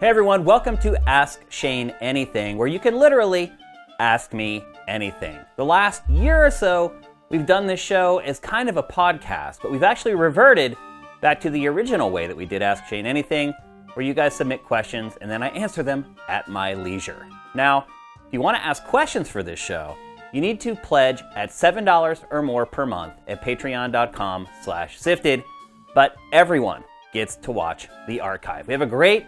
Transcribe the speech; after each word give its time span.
Hey 0.00 0.08
everyone, 0.08 0.46
welcome 0.46 0.78
to 0.78 0.98
Ask 1.06 1.42
Shane 1.50 1.90
Anything, 2.00 2.56
where 2.56 2.66
you 2.66 2.78
can 2.78 2.98
literally 2.98 3.52
ask 3.98 4.32
me 4.32 4.64
anything. 4.88 5.38
The 5.56 5.64
last 5.64 6.08
year 6.08 6.46
or 6.46 6.50
so, 6.50 6.94
we've 7.28 7.44
done 7.44 7.66
this 7.66 7.80
show 7.80 8.18
as 8.20 8.38
kind 8.38 8.70
of 8.70 8.78
a 8.78 8.82
podcast, 8.82 9.58
but 9.60 9.70
we've 9.70 9.82
actually 9.82 10.14
reverted 10.14 10.74
back 11.20 11.38
to 11.42 11.50
the 11.50 11.66
original 11.68 12.10
way 12.10 12.26
that 12.26 12.36
we 12.36 12.46
did 12.46 12.62
Ask 12.62 12.86
Shane 12.86 13.04
Anything, 13.04 13.52
where 13.92 14.06
you 14.06 14.14
guys 14.14 14.34
submit 14.34 14.64
questions 14.64 15.18
and 15.20 15.30
then 15.30 15.42
I 15.42 15.48
answer 15.48 15.82
them 15.82 16.16
at 16.28 16.48
my 16.48 16.72
leisure. 16.72 17.26
Now, 17.54 17.86
if 18.26 18.32
you 18.32 18.40
want 18.40 18.56
to 18.56 18.64
ask 18.64 18.82
questions 18.84 19.28
for 19.28 19.42
this 19.42 19.58
show, 19.58 19.98
you 20.32 20.40
need 20.40 20.60
to 20.62 20.74
pledge 20.76 21.22
at 21.36 21.50
$7 21.50 22.24
or 22.30 22.40
more 22.40 22.64
per 22.64 22.86
month 22.86 23.12
at 23.28 23.42
patreon.com 23.42 24.48
slash 24.62 24.98
sifted, 24.98 25.44
but 25.94 26.16
everyone 26.32 26.84
gets 27.12 27.36
to 27.36 27.52
watch 27.52 27.88
the 28.06 28.20
archive. 28.20 28.66
We 28.66 28.72
have 28.72 28.82
a 28.82 28.86
great 28.86 29.26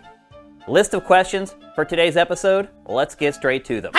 list 0.68 0.94
of 0.94 1.04
questions 1.04 1.54
for 1.74 1.84
today's 1.84 2.16
episode. 2.16 2.68
Let's 2.86 3.14
get 3.14 3.34
straight 3.34 3.64
to 3.66 3.80
them. 3.80 3.92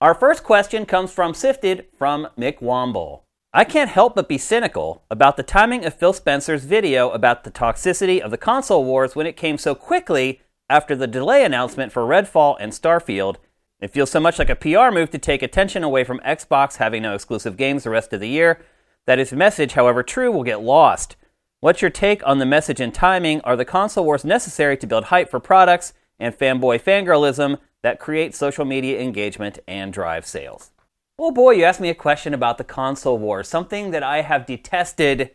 Our 0.00 0.14
first 0.14 0.44
question 0.44 0.86
comes 0.86 1.12
from 1.12 1.34
Sifted 1.34 1.86
from 1.98 2.28
Mick 2.38 2.60
Womble. 2.60 3.22
I 3.52 3.64
can't 3.64 3.90
help 3.90 4.14
but 4.14 4.28
be 4.28 4.38
cynical 4.38 5.02
about 5.10 5.36
the 5.36 5.42
timing 5.42 5.84
of 5.84 5.94
Phil 5.94 6.12
Spencer's 6.12 6.64
video 6.64 7.10
about 7.10 7.42
the 7.44 7.50
toxicity 7.50 8.20
of 8.20 8.30
the 8.30 8.38
console 8.38 8.84
wars 8.84 9.16
when 9.16 9.26
it 9.26 9.36
came 9.36 9.58
so 9.58 9.74
quickly 9.74 10.40
after 10.68 10.94
the 10.94 11.08
delay 11.08 11.44
announcement 11.44 11.90
for 11.90 12.04
Redfall 12.04 12.56
and 12.60 12.72
Starfield. 12.72 13.36
It 13.80 13.90
feels 13.90 14.10
so 14.10 14.20
much 14.20 14.38
like 14.38 14.50
a 14.50 14.54
PR 14.54 14.92
move 14.92 15.10
to 15.10 15.18
take 15.18 15.42
attention 15.42 15.82
away 15.82 16.04
from 16.04 16.20
Xbox 16.20 16.76
having 16.76 17.02
no 17.02 17.14
exclusive 17.14 17.56
games 17.56 17.84
the 17.84 17.90
rest 17.90 18.12
of 18.12 18.20
the 18.20 18.28
year 18.28 18.60
that 19.06 19.18
his 19.18 19.32
message, 19.32 19.72
however 19.72 20.02
true, 20.02 20.30
will 20.30 20.44
get 20.44 20.62
lost. 20.62 21.16
What's 21.62 21.82
your 21.82 21.90
take 21.90 22.26
on 22.26 22.38
the 22.38 22.46
message 22.46 22.80
and 22.80 22.94
timing? 22.94 23.42
Are 23.42 23.54
the 23.54 23.66
console 23.66 24.06
wars 24.06 24.24
necessary 24.24 24.78
to 24.78 24.86
build 24.86 25.04
hype 25.04 25.28
for 25.28 25.38
products 25.38 25.92
and 26.18 26.34
fanboy 26.34 26.80
fangirlism 26.80 27.58
that 27.82 28.00
create 28.00 28.34
social 28.34 28.64
media 28.64 28.98
engagement 28.98 29.58
and 29.68 29.92
drive 29.92 30.24
sales? 30.24 30.70
Well, 31.18 31.32
boy, 31.32 31.50
you 31.50 31.64
asked 31.64 31.78
me 31.78 31.90
a 31.90 31.94
question 31.94 32.32
about 32.32 32.56
the 32.56 32.64
console 32.64 33.18
wars, 33.18 33.46
something 33.46 33.90
that 33.90 34.02
I 34.02 34.22
have 34.22 34.46
detested 34.46 35.32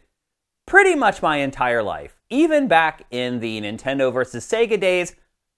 pretty 0.65 0.95
much 0.95 1.21
my 1.21 1.37
entire 1.37 1.83
life. 1.83 2.19
Even 2.31 2.67
back 2.67 3.05
in 3.11 3.39
the 3.39 3.61
Nintendo 3.61 4.11
versus 4.11 4.47
Sega 4.47 4.79
days, 4.79 5.15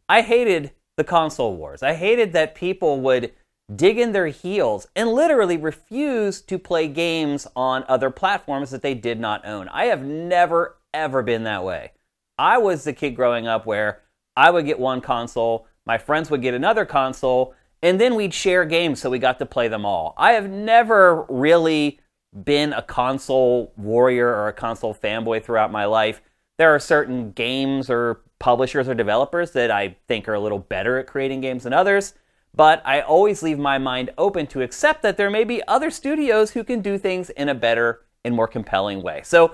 I 0.09 0.21
hated 0.21 0.73
the 0.97 1.05
console 1.05 1.55
wars. 1.55 1.81
I 1.81 1.93
hated 1.93 2.33
that 2.33 2.55
people 2.55 2.99
would 2.99 3.31
dig 3.73 3.97
in 3.97 4.13
their 4.13 4.27
heels 4.27 4.87
and 4.95 5.11
literally 5.11 5.57
refuse 5.57 6.41
to 6.41 6.57
play 6.57 6.87
games 6.87 7.47
on 7.55 7.83
other 7.87 8.09
platforms 8.09 8.71
that 8.71 8.81
they 8.81 8.93
did 8.93 9.19
not 9.19 9.45
own. 9.45 9.67
I 9.69 9.85
have 9.85 10.03
never, 10.03 10.77
ever 10.93 11.21
been 11.21 11.43
that 11.43 11.63
way. 11.63 11.91
I 12.37 12.57
was 12.57 12.83
the 12.83 12.93
kid 12.93 13.11
growing 13.11 13.47
up 13.47 13.65
where 13.65 14.03
I 14.35 14.51
would 14.51 14.65
get 14.65 14.79
one 14.79 15.01
console, 15.01 15.67
my 15.85 15.97
friends 15.97 16.29
would 16.29 16.41
get 16.41 16.53
another 16.53 16.85
console, 16.85 17.55
and 17.81 17.99
then 17.99 18.15
we'd 18.15 18.33
share 18.33 18.65
games 18.65 19.01
so 19.01 19.09
we 19.09 19.19
got 19.19 19.39
to 19.39 19.45
play 19.45 19.67
them 19.67 19.85
all. 19.85 20.13
I 20.17 20.33
have 20.33 20.49
never 20.49 21.23
really 21.29 21.99
been 22.43 22.73
a 22.73 22.81
console 22.81 23.73
warrior 23.77 24.27
or 24.27 24.47
a 24.47 24.53
console 24.53 24.93
fanboy 24.93 25.43
throughout 25.43 25.71
my 25.71 25.85
life. 25.85 26.21
There 26.57 26.73
are 26.73 26.79
certain 26.79 27.31
games 27.31 27.89
or 27.89 28.21
publishers 28.39 28.87
or 28.87 28.93
developers 28.93 29.52
that 29.52 29.71
I 29.71 29.97
think 30.07 30.27
are 30.27 30.33
a 30.33 30.39
little 30.39 30.59
better 30.59 30.99
at 30.99 31.07
creating 31.07 31.41
games 31.41 31.63
than 31.63 31.73
others, 31.73 32.13
but 32.58 32.81
I 32.83 33.02
always 33.02 33.44
leave 33.44 33.59
my 33.59 33.77
mind 33.77 34.09
open 34.17 34.47
to 34.47 34.61
accept 34.61 35.03
that 35.03 35.16
there 35.16 35.30
may 35.30 35.44
be 35.44 35.61
other 35.67 35.91
studios 35.91 36.52
who 36.52 36.64
can 36.64 36.81
do 36.81 36.97
things 36.97 37.30
in 37.30 37.47
a 37.47 37.55
better 37.55 38.02
and 38.25 38.36
more 38.36 38.47
compelling 38.47 39.03
way. 39.03 39.22
So, 39.23 39.53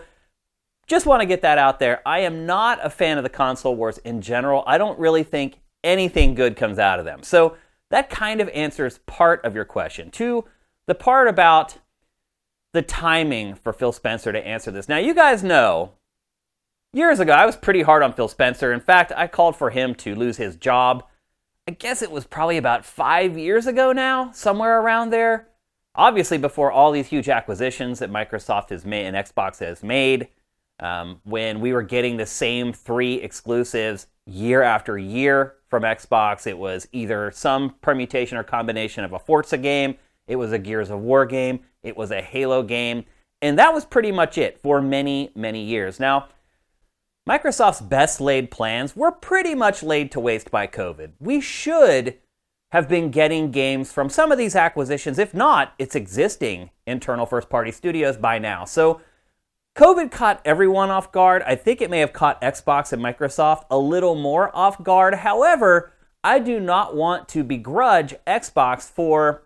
just 0.88 1.06
want 1.06 1.22
to 1.22 1.26
get 1.26 1.42
that 1.42 1.58
out 1.58 1.80
there. 1.80 2.02
I 2.06 2.20
am 2.20 2.46
not 2.46 2.80
a 2.84 2.90
fan 2.90 3.18
of 3.18 3.24
the 3.24 3.30
console 3.30 3.76
wars 3.76 4.00
in 4.00 4.22
general. 4.22 4.64
I 4.66 4.78
don't 4.78 5.00
really 5.00 5.24
think 5.24 5.60
anything 5.84 6.34
good 6.34 6.58
comes 6.58 6.80
out 6.80 7.00
of 7.00 7.06
them. 7.06 7.24
So, 7.24 7.58
that 7.92 8.10
kind 8.10 8.42
of 8.42 8.50
answers 8.50 9.00
part 9.00 9.44
of 9.46 9.54
your 9.54 9.66
question. 9.66 10.10
To 10.12 10.46
the 10.88 10.96
part 10.96 11.28
about 11.28 11.78
the 12.74 12.82
timing 12.82 13.56
for 13.56 13.72
Phil 13.72 13.92
Spencer 13.92 14.32
to 14.32 14.48
answer 14.48 14.72
this. 14.72 14.90
Now, 14.90 14.98
you 14.98 15.14
guys 15.14 15.44
know 15.44 15.92
years 16.94 17.20
ago, 17.20 17.34
I 17.34 17.46
was 17.46 17.56
pretty 17.56 17.84
hard 17.84 18.02
on 18.02 18.14
Phil 18.14 18.28
Spencer. 18.28 18.74
In 18.74 18.80
fact, 18.80 19.12
I 19.16 19.28
called 19.28 19.56
for 19.56 19.70
him 19.70 19.94
to 19.96 20.16
lose 20.16 20.38
his 20.38 20.56
job. 20.56 21.04
I 21.68 21.72
guess 21.72 22.02
it 22.02 22.12
was 22.12 22.26
probably 22.26 22.58
about 22.58 22.86
five 22.86 23.38
years 23.38 23.68
ago 23.68 23.92
now, 23.94 24.32
somewhere 24.32 24.82
around 24.82 25.12
there. 25.12 25.48
Obviously, 25.96 26.38
before 26.38 26.72
all 26.72 26.92
these 26.92 27.08
huge 27.08 27.30
acquisitions 27.30 28.00
that 28.00 28.12
Microsoft 28.12 28.70
has 28.70 28.86
made 28.86 29.06
and 29.06 29.16
Xbox 29.16 29.60
has 29.60 29.84
made, 29.84 30.28
um, 30.80 31.22
when 31.24 31.62
we 31.62 31.72
were 31.72 31.84
getting 31.84 32.18
the 32.18 32.26
same 32.26 32.74
three 32.74 33.16
exclusives 33.16 34.08
year 34.26 34.62
after 34.62 34.98
year 34.98 35.56
from 35.70 35.84
Xbox. 35.84 36.48
It 36.48 36.58
was 36.58 36.88
either 36.92 37.32
some 37.32 37.76
permutation 37.82 38.38
or 38.38 38.44
combination 38.44 39.04
of 39.04 39.14
a 39.14 39.20
Forza 39.20 39.58
game, 39.58 39.96
it 40.28 40.36
was 40.36 40.52
a 40.52 40.60
Gears 40.60 40.90
of 40.90 41.00
War 41.00 41.26
game, 41.26 41.62
it 41.82 41.98
was 41.98 42.12
a 42.12 42.22
Halo 42.22 42.64
game, 42.64 43.06
and 43.42 43.58
that 43.60 43.74
was 43.74 43.86
pretty 43.86 44.12
much 44.12 44.38
it 44.38 44.60
for 44.62 44.82
many, 44.82 45.32
many 45.36 45.64
years. 45.64 46.00
Now, 46.00 46.28
Microsoft's 47.28 47.80
best 47.80 48.20
laid 48.20 48.52
plans 48.52 48.98
were 48.98 49.12
pretty 49.12 49.56
much 49.56 49.82
laid 49.82 50.12
to 50.12 50.20
waste 50.20 50.52
by 50.52 50.68
COVID. 50.68 51.14
We 51.22 51.40
should 51.40 52.18
have 52.74 52.90
been 52.90 53.12
getting 53.12 53.50
games 53.50 53.94
from 53.94 54.10
some 54.10 54.30
of 54.32 54.38
these 54.38 54.58
acquisitions, 54.58 55.18
if 55.18 55.34
not 55.34 55.74
its 55.80 55.96
existing 55.96 56.72
internal 56.86 57.26
first 57.26 57.50
party 57.50 57.72
studios 57.72 58.18
by 58.18 58.40
now. 58.40 58.66
So, 58.66 59.00
COVID 59.78 60.12
caught 60.12 60.42
everyone 60.44 60.90
off 60.90 61.12
guard. 61.12 61.44
I 61.48 61.56
think 61.56 61.82
it 61.82 61.90
may 61.90 62.00
have 62.00 62.14
caught 62.14 62.42
Xbox 62.42 62.92
and 62.92 63.02
Microsoft 63.02 63.64
a 63.72 63.78
little 63.78 64.16
more 64.16 64.56
off 64.56 64.84
guard. 64.84 65.16
However, 65.16 65.94
I 66.24 66.40
do 66.40 66.60
not 66.60 66.96
want 66.96 67.30
to 67.30 67.44
begrudge 67.44 68.16
Xbox 68.28 68.84
for 68.84 69.44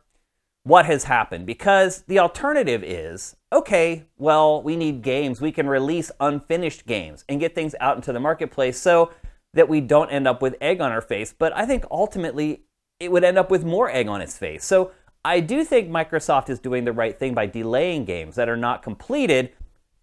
what 0.68 0.86
has 0.86 1.06
happened 1.06 1.46
because 1.46 2.02
the 2.08 2.20
alternative 2.20 2.84
is 2.84 3.38
okay, 3.54 4.04
well, 4.18 4.62
we 4.62 4.76
need 4.76 5.02
games. 5.02 5.40
We 5.40 5.54
can 5.54 5.68
release 5.68 6.12
unfinished 6.20 6.86
games 6.86 7.24
and 7.30 7.40
get 7.40 7.56
things 7.56 7.74
out 7.80 7.96
into 7.96 8.12
the 8.12 8.20
marketplace 8.20 8.78
so 8.78 9.12
that 9.54 9.70
we 9.70 9.80
don't 9.80 10.10
end 10.10 10.28
up 10.28 10.42
with 10.42 10.56
egg 10.60 10.82
on 10.82 10.92
our 10.92 11.00
face. 11.00 11.34
But 11.38 11.56
I 11.56 11.66
think 11.66 11.86
ultimately 11.90 12.64
it 13.00 13.10
would 13.10 13.24
end 13.24 13.38
up 13.38 13.50
with 13.50 13.64
more 13.64 13.90
egg 13.90 14.10
on 14.10 14.20
its 14.20 14.38
face. 14.38 14.66
So 14.66 14.92
I 15.24 15.40
do 15.40 15.64
think 15.64 15.90
Microsoft 15.90 16.50
is 16.50 16.60
doing 16.60 16.84
the 16.84 16.92
right 16.92 17.18
thing 17.18 17.34
by 17.34 17.46
delaying 17.46 18.04
games 18.04 18.36
that 18.36 18.50
are 18.50 18.58
not 18.58 18.84
completed 18.84 19.54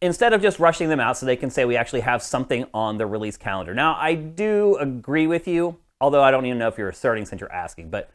instead 0.00 0.32
of 0.32 0.40
just 0.40 0.58
rushing 0.58 0.88
them 0.88 1.00
out 1.00 1.18
so 1.18 1.26
they 1.26 1.36
can 1.36 1.50
say 1.50 1.66
we 1.66 1.76
actually 1.76 2.00
have 2.00 2.22
something 2.22 2.64
on 2.72 2.96
the 2.96 3.06
release 3.06 3.36
calendar. 3.36 3.74
Now, 3.74 3.96
I 4.00 4.14
do 4.14 4.76
agree 4.76 5.26
with 5.26 5.46
you, 5.46 5.78
although 6.00 6.22
I 6.22 6.30
don't 6.30 6.46
even 6.46 6.58
know 6.58 6.68
if 6.68 6.78
you're 6.78 6.88
asserting 6.88 7.26
since 7.26 7.40
you're 7.40 7.52
asking, 7.52 7.90
but 7.90 8.10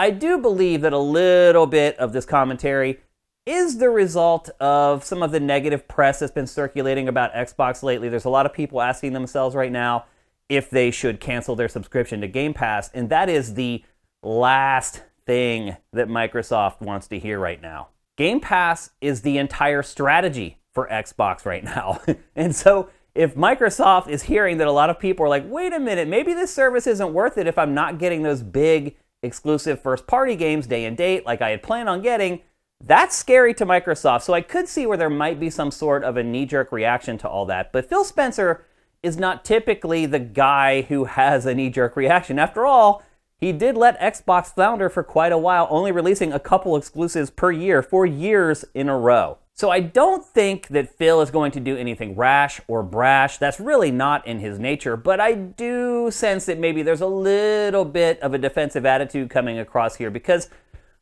I 0.00 0.08
do 0.08 0.38
believe 0.38 0.80
that 0.80 0.94
a 0.94 0.98
little 0.98 1.66
bit 1.66 1.94
of 1.98 2.14
this 2.14 2.24
commentary 2.24 3.00
is 3.44 3.76
the 3.76 3.90
result 3.90 4.48
of 4.58 5.04
some 5.04 5.22
of 5.22 5.30
the 5.30 5.40
negative 5.40 5.86
press 5.88 6.20
that's 6.20 6.32
been 6.32 6.46
circulating 6.46 7.06
about 7.06 7.34
Xbox 7.34 7.82
lately. 7.82 8.08
There's 8.08 8.24
a 8.24 8.30
lot 8.30 8.46
of 8.46 8.54
people 8.54 8.80
asking 8.80 9.12
themselves 9.12 9.54
right 9.54 9.70
now 9.70 10.06
if 10.48 10.70
they 10.70 10.90
should 10.90 11.20
cancel 11.20 11.54
their 11.54 11.68
subscription 11.68 12.22
to 12.22 12.28
Game 12.28 12.54
Pass, 12.54 12.88
and 12.94 13.10
that 13.10 13.28
is 13.28 13.52
the 13.52 13.84
last 14.22 15.02
thing 15.26 15.76
that 15.92 16.08
Microsoft 16.08 16.80
wants 16.80 17.06
to 17.08 17.18
hear 17.18 17.38
right 17.38 17.60
now. 17.60 17.88
Game 18.16 18.40
Pass 18.40 18.92
is 19.02 19.20
the 19.20 19.36
entire 19.36 19.82
strategy 19.82 20.60
for 20.72 20.88
Xbox 20.88 21.44
right 21.44 21.62
now. 21.62 22.00
and 22.34 22.56
so 22.56 22.88
if 23.14 23.34
Microsoft 23.34 24.08
is 24.08 24.22
hearing 24.22 24.56
that 24.56 24.66
a 24.66 24.72
lot 24.72 24.88
of 24.88 24.98
people 24.98 25.26
are 25.26 25.28
like, 25.28 25.44
wait 25.46 25.74
a 25.74 25.78
minute, 25.78 26.08
maybe 26.08 26.32
this 26.32 26.54
service 26.54 26.86
isn't 26.86 27.12
worth 27.12 27.36
it 27.36 27.46
if 27.46 27.58
I'm 27.58 27.74
not 27.74 27.98
getting 27.98 28.22
those 28.22 28.42
big 28.42 28.96
exclusive 29.22 29.82
first 29.82 30.06
party 30.06 30.36
games 30.36 30.66
day 30.66 30.84
and 30.84 30.96
date 30.96 31.26
like 31.26 31.42
I 31.42 31.50
had 31.50 31.62
planned 31.62 31.88
on 31.88 32.02
getting, 32.02 32.40
that's 32.82 33.16
scary 33.16 33.52
to 33.54 33.66
Microsoft. 33.66 34.22
So 34.22 34.32
I 34.32 34.40
could 34.40 34.68
see 34.68 34.86
where 34.86 34.96
there 34.96 35.10
might 35.10 35.38
be 35.38 35.50
some 35.50 35.70
sort 35.70 36.02
of 36.02 36.16
a 36.16 36.22
knee 36.22 36.46
jerk 36.46 36.72
reaction 36.72 37.18
to 37.18 37.28
all 37.28 37.46
that. 37.46 37.72
But 37.72 37.88
Phil 37.88 38.04
Spencer 38.04 38.64
is 39.02 39.16
not 39.16 39.44
typically 39.44 40.06
the 40.06 40.18
guy 40.18 40.82
who 40.82 41.04
has 41.04 41.46
a 41.46 41.54
knee 41.54 41.70
jerk 41.70 41.96
reaction. 41.96 42.38
After 42.38 42.66
all, 42.66 43.02
he 43.36 43.52
did 43.52 43.76
let 43.76 43.98
Xbox 44.00 44.54
flounder 44.54 44.90
for 44.90 45.02
quite 45.02 45.32
a 45.32 45.38
while, 45.38 45.66
only 45.70 45.92
releasing 45.92 46.32
a 46.32 46.38
couple 46.38 46.76
exclusives 46.76 47.30
per 47.30 47.50
year 47.50 47.82
for 47.82 48.04
years 48.04 48.64
in 48.74 48.88
a 48.88 48.96
row. 48.96 49.38
So 49.60 49.68
I 49.68 49.80
don't 49.80 50.24
think 50.24 50.68
that 50.68 50.96
Phil 50.96 51.20
is 51.20 51.30
going 51.30 51.50
to 51.50 51.60
do 51.60 51.76
anything 51.76 52.16
rash 52.16 52.62
or 52.66 52.82
brash. 52.82 53.36
That's 53.36 53.60
really 53.60 53.90
not 53.90 54.26
in 54.26 54.38
his 54.38 54.58
nature, 54.58 54.96
but 54.96 55.20
I 55.20 55.34
do 55.34 56.10
sense 56.10 56.46
that 56.46 56.58
maybe 56.58 56.82
there's 56.82 57.02
a 57.02 57.06
little 57.06 57.84
bit 57.84 58.18
of 58.20 58.32
a 58.32 58.38
defensive 58.38 58.86
attitude 58.86 59.28
coming 59.28 59.58
across 59.58 59.96
here 59.96 60.10
because 60.10 60.48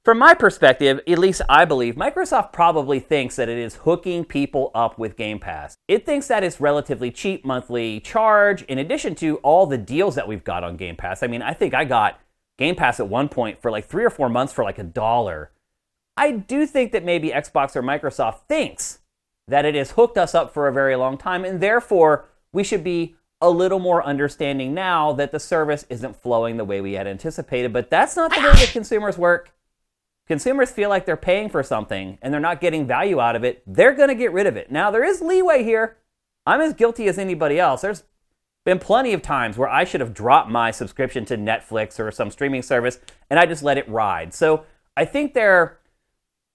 from 0.05 0.19
my 0.19 0.34
perspective, 0.34 0.99
at 1.06 1.19
least 1.20 1.40
I 1.49 1.66
believe, 1.66 1.94
Microsoft 1.94 2.52
probably 2.52 2.99
thinks 2.99 3.37
that 3.37 3.49
it 3.49 3.58
is 3.58 3.76
hooking 3.76 4.25
people 4.25 4.72
up 4.75 4.99
with 4.99 5.16
Game 5.16 5.38
Pass. 5.38 5.76
It 5.87 6.05
thinks 6.05 6.26
that 6.26 6.43
it's 6.43 6.60
relatively 6.60 7.12
cheap 7.12 7.44
monthly 7.44 8.00
charge 8.00 8.62
in 8.62 8.78
addition 8.78 9.14
to 9.16 9.37
all 9.37 9.66
the 9.66 9.78
deals 9.78 10.16
that 10.16 10.26
we've 10.26 10.43
got 10.43 10.64
on 10.64 10.76
Game 10.76 10.96
Pass. 10.96 11.22
I 11.22 11.28
mean, 11.28 11.43
I 11.43 11.52
think 11.52 11.75
I 11.75 11.84
got 11.84 12.19
Game 12.56 12.75
Pass 12.75 12.99
at 12.99 13.08
one 13.08 13.28
point 13.28 13.62
for 13.62 13.70
like 13.70 13.87
3 13.87 14.05
or 14.05 14.10
4 14.10 14.28
months 14.28 14.52
for 14.52 14.64
like 14.64 14.81
a 14.81 14.82
dollar 14.82 15.52
I 16.19 16.32
do 16.32 16.67
think 16.67 16.93
that 16.93 17.05
maybe 17.05 17.31
Xbox 17.31 17.76
or 17.76 17.82
Microsoft 17.82 18.41
thinks 18.49 18.99
that 19.47 19.65
it 19.65 19.76
has 19.76 19.93
hooked 19.93 20.19
us 20.19 20.35
up 20.35 20.53
for 20.53 20.67
a 20.67 20.73
very 20.73 20.97
long 20.97 21.17
time, 21.17 21.44
and 21.44 21.61
therefore 21.61 22.26
we 22.53 22.65
should 22.65 22.82
be 22.82 23.15
a 23.41 23.49
little 23.49 23.79
more 23.79 24.05
understanding 24.05 24.75
now 24.75 25.12
that 25.12 25.31
the 25.31 25.38
service 25.38 25.87
isn't 25.88 26.20
flowing 26.20 26.56
the 26.56 26.65
way 26.65 26.81
we 26.81 26.94
had 26.94 27.06
anticipated. 27.06 27.73
But 27.73 27.88
that's 27.88 28.17
not 28.17 28.35
the 28.35 28.41
way 28.41 28.50
that 28.50 28.70
consumers 28.73 29.17
work. 29.17 29.53
Consumers 30.26 30.70
feel 30.70 30.88
like 30.88 31.06
they're 31.06 31.17
paying 31.17 31.49
for 31.49 31.62
something 31.62 32.19
and 32.20 32.35
they're 32.35 32.41
not 32.41 32.61
getting 32.61 32.87
value 32.87 33.20
out 33.20 33.37
of 33.37 33.44
it. 33.44 33.62
They're 33.65 33.94
going 33.94 34.09
to 34.09 34.15
get 34.15 34.32
rid 34.32 34.47
of 34.47 34.56
it. 34.56 34.73
Now, 34.73 34.91
there 34.91 35.05
is 35.05 35.23
leeway 35.23 35.62
here. 35.62 35.99
I'm 36.44 36.61
as 36.61 36.75
guilty 36.75 37.06
as 37.06 37.17
anybody 37.17 37.61
else. 37.61 37.82
There's 37.82 38.03
been 38.65 38.81
plenty 38.81 39.12
of 39.12 39.23
times 39.23 39.56
where 39.56 39.69
I 39.69 39.85
should 39.85 40.00
have 40.00 40.12
dropped 40.12 40.50
my 40.50 40.73
subscription 40.73 41.25
to 41.26 41.37
Netflix 41.37 42.00
or 42.00 42.11
some 42.11 42.31
streaming 42.31 42.62
service 42.62 42.99
and 43.31 43.38
I 43.38 43.47
just 43.47 43.62
let 43.62 43.79
it 43.79 43.88
ride. 43.88 44.35
So 44.35 44.65
I 44.97 45.05
think 45.05 45.32
there, 45.32 45.79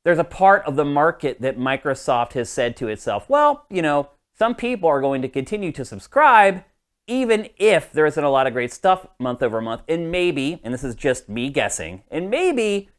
there's 0.04 0.20
a 0.20 0.24
part 0.24 0.64
of 0.66 0.76
the 0.76 0.86
market 0.86 1.42
that 1.42 1.58
Microsoft 1.58 2.34
has 2.34 2.50
said 2.50 2.76
to 2.78 2.88
itself, 2.88 3.30
well, 3.30 3.66
you 3.70 3.82
know, 3.82 4.10
some 4.38 4.56
people 4.56 4.90
are 4.90 5.02
going 5.02 5.22
to 5.22 5.30
continue 5.30 5.72
to 5.72 5.86
subscribe 5.86 6.64
even 7.08 7.50
if 7.58 7.92
there 7.92 8.06
isn't 8.06 8.24
a 8.24 8.30
lot 8.30 8.48
of 8.48 8.54
great 8.54 8.72
stuff 8.72 9.06
month 9.20 9.44
over 9.44 9.62
month. 9.62 9.82
And 9.88 10.12
maybe, 10.12 10.62
and 10.64 10.74
this 10.74 10.84
is 10.84 10.96
just 10.96 11.28
me 11.28 11.50
guessing, 11.50 12.04
and 12.10 12.30
maybe 12.30 12.90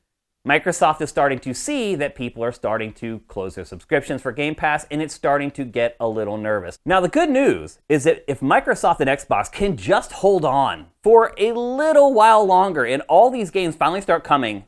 Microsoft 0.46 1.00
is 1.00 1.08
starting 1.08 1.38
to 1.38 1.54
see 1.54 1.94
that 1.94 2.14
people 2.14 2.44
are 2.44 2.52
starting 2.52 2.92
to 2.92 3.20
close 3.28 3.54
their 3.54 3.64
subscriptions 3.64 4.20
for 4.20 4.30
Game 4.30 4.54
Pass 4.54 4.86
and 4.90 5.00
it's 5.00 5.14
starting 5.14 5.50
to 5.52 5.64
get 5.64 5.96
a 5.98 6.06
little 6.06 6.36
nervous. 6.36 6.78
Now, 6.84 7.00
the 7.00 7.08
good 7.08 7.30
news 7.30 7.78
is 7.88 8.04
that 8.04 8.30
if 8.30 8.40
Microsoft 8.40 9.00
and 9.00 9.08
Xbox 9.08 9.50
can 9.50 9.78
just 9.78 10.12
hold 10.12 10.44
on 10.44 10.88
for 11.02 11.32
a 11.38 11.52
little 11.52 12.12
while 12.12 12.44
longer 12.44 12.84
and 12.84 13.00
all 13.08 13.30
these 13.30 13.50
games 13.50 13.74
finally 13.74 14.02
start 14.02 14.22
coming, 14.22 14.64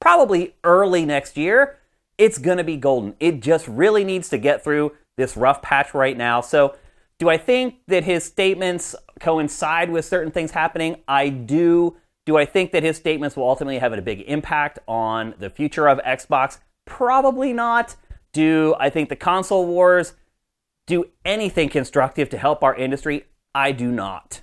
probably 0.00 0.56
early 0.64 1.06
next 1.06 1.36
year, 1.36 1.78
it's 2.20 2.36
going 2.36 2.58
to 2.58 2.64
be 2.64 2.76
golden. 2.76 3.16
It 3.18 3.40
just 3.40 3.66
really 3.66 4.04
needs 4.04 4.28
to 4.28 4.38
get 4.38 4.62
through 4.62 4.92
this 5.16 5.38
rough 5.38 5.62
patch 5.62 5.94
right 5.94 6.16
now. 6.16 6.42
So, 6.42 6.76
do 7.18 7.28
I 7.28 7.38
think 7.38 7.76
that 7.88 8.04
his 8.04 8.24
statements 8.24 8.94
coincide 9.20 9.90
with 9.90 10.04
certain 10.04 10.30
things 10.30 10.50
happening? 10.52 10.96
I 11.08 11.30
do. 11.30 11.96
Do 12.26 12.36
I 12.36 12.44
think 12.44 12.72
that 12.72 12.82
his 12.82 12.96
statements 12.96 13.36
will 13.36 13.48
ultimately 13.48 13.78
have 13.78 13.92
a 13.92 14.00
big 14.00 14.20
impact 14.26 14.78
on 14.86 15.34
the 15.38 15.50
future 15.50 15.88
of 15.88 15.98
Xbox? 15.98 16.58
Probably 16.86 17.52
not. 17.52 17.96
Do 18.32 18.74
I 18.78 18.90
think 18.90 19.08
the 19.08 19.16
console 19.16 19.66
wars 19.66 20.14
do 20.86 21.06
anything 21.24 21.68
constructive 21.68 22.28
to 22.30 22.38
help 22.38 22.62
our 22.62 22.74
industry? 22.74 23.24
I 23.54 23.72
do 23.72 23.90
not. 23.90 24.42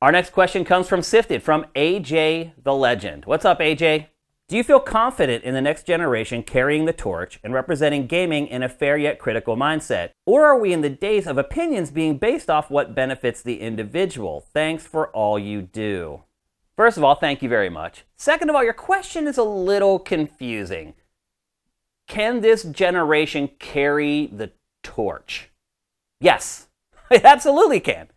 Our 0.00 0.12
next 0.12 0.30
question 0.30 0.64
comes 0.64 0.88
from 0.88 1.02
Sifted 1.02 1.42
from 1.42 1.66
AJ 1.76 2.52
the 2.62 2.74
Legend. 2.74 3.24
What's 3.24 3.44
up, 3.44 3.60
AJ? 3.60 4.08
Do 4.52 4.58
you 4.58 4.64
feel 4.64 4.80
confident 4.80 5.44
in 5.44 5.54
the 5.54 5.62
next 5.62 5.86
generation 5.86 6.42
carrying 6.42 6.84
the 6.84 6.92
torch 6.92 7.40
and 7.42 7.54
representing 7.54 8.06
gaming 8.06 8.46
in 8.48 8.62
a 8.62 8.68
fair 8.68 8.98
yet 8.98 9.18
critical 9.18 9.56
mindset? 9.56 10.10
Or 10.26 10.44
are 10.44 10.58
we 10.58 10.74
in 10.74 10.82
the 10.82 10.90
days 10.90 11.26
of 11.26 11.38
opinions 11.38 11.90
being 11.90 12.18
based 12.18 12.50
off 12.50 12.70
what 12.70 12.94
benefits 12.94 13.40
the 13.40 13.60
individual? 13.62 14.44
Thanks 14.52 14.86
for 14.86 15.08
all 15.12 15.38
you 15.38 15.62
do. 15.62 16.24
First 16.76 16.98
of 16.98 17.02
all, 17.02 17.14
thank 17.14 17.40
you 17.40 17.48
very 17.48 17.70
much. 17.70 18.04
Second 18.18 18.50
of 18.50 18.56
all, 18.56 18.62
your 18.62 18.74
question 18.74 19.26
is 19.26 19.38
a 19.38 19.42
little 19.42 19.98
confusing. 19.98 20.92
Can 22.06 22.42
this 22.42 22.62
generation 22.62 23.48
carry 23.58 24.26
the 24.26 24.52
torch? 24.82 25.48
Yes, 26.20 26.68
it 27.10 27.24
absolutely 27.24 27.80
can. 27.80 28.08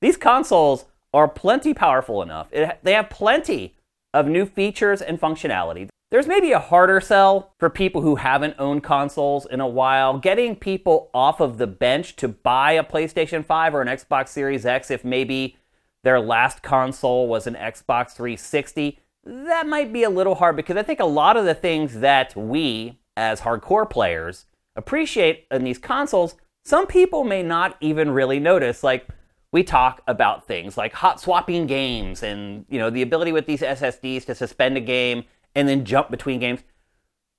These 0.00 0.18
consoles 0.18 0.84
are 1.12 1.26
plenty 1.26 1.74
powerful 1.74 2.22
enough. 2.22 2.46
It, 2.52 2.78
they 2.84 2.92
have 2.92 3.10
plenty 3.10 3.74
of 4.12 4.26
new 4.26 4.46
features 4.46 5.00
and 5.02 5.20
functionality. 5.20 5.88
There's 6.10 6.26
maybe 6.26 6.50
a 6.50 6.58
harder 6.58 7.00
sell 7.00 7.54
for 7.58 7.70
people 7.70 8.02
who 8.02 8.16
haven't 8.16 8.56
owned 8.58 8.82
consoles 8.82 9.46
in 9.46 9.60
a 9.60 9.68
while. 9.68 10.18
Getting 10.18 10.56
people 10.56 11.08
off 11.14 11.40
of 11.40 11.58
the 11.58 11.68
bench 11.68 12.16
to 12.16 12.26
buy 12.26 12.72
a 12.72 12.82
PlayStation 12.82 13.44
5 13.44 13.74
or 13.74 13.80
an 13.80 13.88
Xbox 13.88 14.28
Series 14.28 14.66
X 14.66 14.90
if 14.90 15.04
maybe 15.04 15.56
their 16.02 16.18
last 16.18 16.62
console 16.62 17.28
was 17.28 17.46
an 17.46 17.54
Xbox 17.54 18.12
360, 18.12 18.98
that 19.24 19.66
might 19.66 19.92
be 19.92 20.02
a 20.02 20.10
little 20.10 20.34
hard 20.34 20.56
because 20.56 20.76
I 20.76 20.82
think 20.82 20.98
a 20.98 21.04
lot 21.04 21.36
of 21.36 21.44
the 21.44 21.54
things 21.54 22.00
that 22.00 22.34
we, 22.34 22.98
as 23.16 23.42
hardcore 23.42 23.88
players, 23.88 24.46
appreciate 24.74 25.46
in 25.50 25.62
these 25.62 25.78
consoles, 25.78 26.34
some 26.64 26.86
people 26.86 27.22
may 27.22 27.42
not 27.42 27.76
even 27.80 28.10
really 28.10 28.40
notice. 28.40 28.82
Like, 28.82 29.06
we 29.52 29.62
talk 29.62 30.02
about 30.06 30.46
things 30.46 30.76
like 30.76 30.92
hot 30.92 31.20
swapping 31.20 31.66
games 31.66 32.22
and 32.22 32.64
you 32.68 32.78
know 32.78 32.90
the 32.90 33.02
ability 33.02 33.32
with 33.32 33.46
these 33.46 33.60
SSDs 33.60 34.24
to 34.26 34.34
suspend 34.34 34.76
a 34.76 34.80
game 34.80 35.24
and 35.54 35.68
then 35.68 35.84
jump 35.84 36.10
between 36.10 36.40
games. 36.40 36.60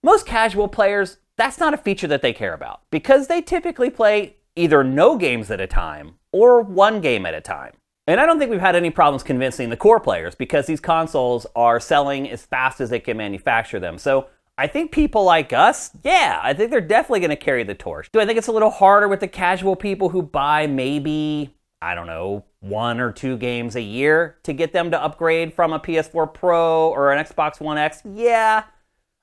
Most 0.03 0.25
casual 0.25 0.67
players, 0.67 1.17
that's 1.37 1.59
not 1.59 1.73
a 1.73 1.77
feature 1.77 2.07
that 2.07 2.21
they 2.21 2.33
care 2.33 2.53
about 2.53 2.81
because 2.89 3.27
they 3.27 3.41
typically 3.41 3.89
play 3.89 4.35
either 4.55 4.83
no 4.83 5.17
games 5.17 5.49
at 5.49 5.61
a 5.61 5.67
time 5.67 6.15
or 6.31 6.61
one 6.61 7.01
game 7.01 7.25
at 7.25 7.33
a 7.33 7.41
time. 7.41 7.73
And 8.07 8.19
I 8.19 8.25
don't 8.25 8.39
think 8.39 8.51
we've 8.51 8.59
had 8.59 8.75
any 8.75 8.89
problems 8.89 9.23
convincing 9.23 9.69
the 9.69 9.77
core 9.77 9.99
players 9.99 10.35
because 10.35 10.65
these 10.65 10.79
consoles 10.79 11.45
are 11.55 11.79
selling 11.79 12.29
as 12.29 12.45
fast 12.45 12.81
as 12.81 12.89
they 12.89 12.99
can 12.99 13.15
manufacture 13.15 13.79
them. 13.79 13.97
So 13.97 14.27
I 14.57 14.67
think 14.67 14.91
people 14.91 15.23
like 15.23 15.53
us, 15.53 15.91
yeah, 16.03 16.39
I 16.43 16.53
think 16.53 16.71
they're 16.71 16.81
definitely 16.81 17.21
going 17.21 17.29
to 17.29 17.35
carry 17.35 17.63
the 17.63 17.75
torch. 17.75 18.11
Do 18.11 18.19
I 18.19 18.25
think 18.25 18.37
it's 18.37 18.47
a 18.47 18.51
little 18.51 18.69
harder 18.69 19.07
with 19.07 19.19
the 19.19 19.27
casual 19.27 19.75
people 19.75 20.09
who 20.09 20.21
buy 20.21 20.67
maybe, 20.67 21.55
I 21.81 21.95
don't 21.95 22.07
know, 22.07 22.45
one 22.59 22.99
or 22.99 23.11
two 23.11 23.37
games 23.37 23.75
a 23.75 23.81
year 23.81 24.37
to 24.43 24.53
get 24.53 24.71
them 24.71 24.91
to 24.91 25.01
upgrade 25.01 25.53
from 25.53 25.73
a 25.73 25.79
PS4 25.79 26.31
Pro 26.33 26.89
or 26.89 27.11
an 27.11 27.23
Xbox 27.23 27.59
One 27.59 27.77
X? 27.77 28.01
Yeah. 28.05 28.65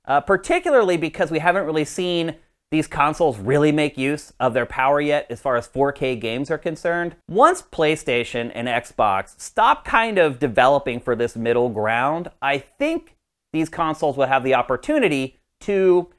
Uh, 0.05 0.21
particularly 0.21 0.97
because 0.97 1.31
we 1.31 1.39
haven't 1.39 1.67
really 1.67 1.85
seen 1.85 2.35
these 2.71 2.87
consoles 2.87 3.39
really 3.39 3.73
make 3.73 3.97
use 3.97 4.33
of 4.41 4.55
their 4.55 4.67
power 4.67 5.01
yet 5.01 5.27
as 5.31 5.41
far 5.41 5.57
as 5.57 5.69
4K 5.69 6.21
games 6.21 6.51
are 6.51 6.59
concerned. 6.59 7.17
Once 7.29 7.63
PlayStation 7.63 8.51
and 8.55 8.69
Xbox 8.69 9.41
stop 9.41 9.85
kind 9.85 10.19
of 10.19 10.39
developing 10.39 11.01
for 11.01 11.17
this 11.17 11.37
middle 11.37 11.71
ground, 11.71 12.31
I 12.43 12.59
think 12.59 13.17
these 13.53 13.69
consoles 13.69 14.17
will 14.17 14.27
have 14.27 14.45
the 14.45 14.55
opportunity 14.55 15.39
to 15.61 16.11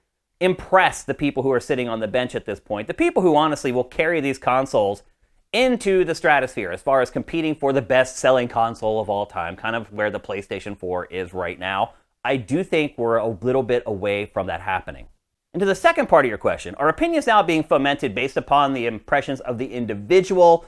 impress 0.41 1.03
the 1.03 1.13
people 1.13 1.43
who 1.43 1.51
are 1.51 1.59
sitting 1.59 1.89
on 1.89 1.99
the 1.99 2.07
bench 2.07 2.33
at 2.33 2.45
this 2.45 2.59
point. 2.59 2.87
The 2.87 2.93
people 2.93 3.21
who 3.21 3.35
honestly 3.35 3.71
will 3.71 3.83
carry 3.83 4.21
these 4.21 4.37
consoles 4.37 5.03
into 5.53 6.05
the 6.05 6.13
stratosphere 6.13 6.71
as 6.71 6.81
far 6.81 7.01
as 7.01 7.09
competing 7.09 7.55
for 7.55 7.73
the 7.73 7.81
best 7.81 8.17
selling 8.17 8.47
console 8.47 8.99
of 8.99 9.09
all 9.09 9.25
time, 9.25 9.55
kind 9.55 9.75
of 9.75 9.91
where 9.91 10.11
the 10.11 10.19
PlayStation 10.19 10.77
4 10.77 11.05
is 11.05 11.33
right 11.33 11.57
now. 11.57 11.93
I 12.23 12.37
do 12.37 12.63
think 12.63 12.97
we're 12.97 13.17
a 13.17 13.27
little 13.27 13.63
bit 13.63 13.83
away 13.85 14.25
from 14.25 14.47
that 14.47 14.61
happening. 14.61 15.07
And 15.53 15.59
to 15.59 15.65
the 15.65 15.75
second 15.75 16.07
part 16.07 16.25
of 16.25 16.29
your 16.29 16.37
question, 16.37 16.75
are 16.75 16.89
opinions 16.89 17.25
now 17.25 17.41
being 17.41 17.63
fomented 17.63 18.13
based 18.13 18.37
upon 18.37 18.73
the 18.73 18.85
impressions 18.85 19.39
of 19.39 19.57
the 19.57 19.73
individual? 19.73 20.65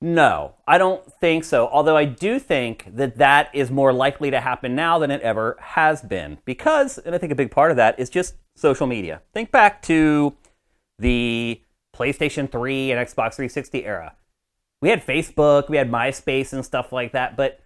No, 0.00 0.54
I 0.66 0.78
don't 0.78 1.04
think 1.20 1.44
so. 1.44 1.68
Although 1.68 1.96
I 1.96 2.04
do 2.04 2.38
think 2.38 2.86
that 2.96 3.16
that 3.18 3.50
is 3.54 3.70
more 3.70 3.92
likely 3.92 4.30
to 4.30 4.40
happen 4.40 4.74
now 4.74 4.98
than 4.98 5.10
it 5.10 5.20
ever 5.22 5.56
has 5.60 6.02
been. 6.02 6.38
Because, 6.44 6.98
and 6.98 7.14
I 7.14 7.18
think 7.18 7.32
a 7.32 7.36
big 7.36 7.50
part 7.50 7.70
of 7.70 7.76
that 7.76 7.98
is 7.98 8.10
just 8.10 8.34
social 8.56 8.86
media. 8.86 9.22
Think 9.32 9.52
back 9.52 9.82
to 9.82 10.36
the 10.98 11.60
PlayStation 11.98 12.50
3 12.50 12.92
and 12.92 13.00
Xbox 13.06 13.34
360 13.34 13.84
era. 13.84 14.14
We 14.80 14.90
had 14.90 15.04
Facebook, 15.04 15.68
we 15.68 15.76
had 15.76 15.90
MySpace 15.90 16.52
and 16.52 16.64
stuff 16.64 16.92
like 16.92 17.12
that, 17.12 17.36
but 17.36 17.60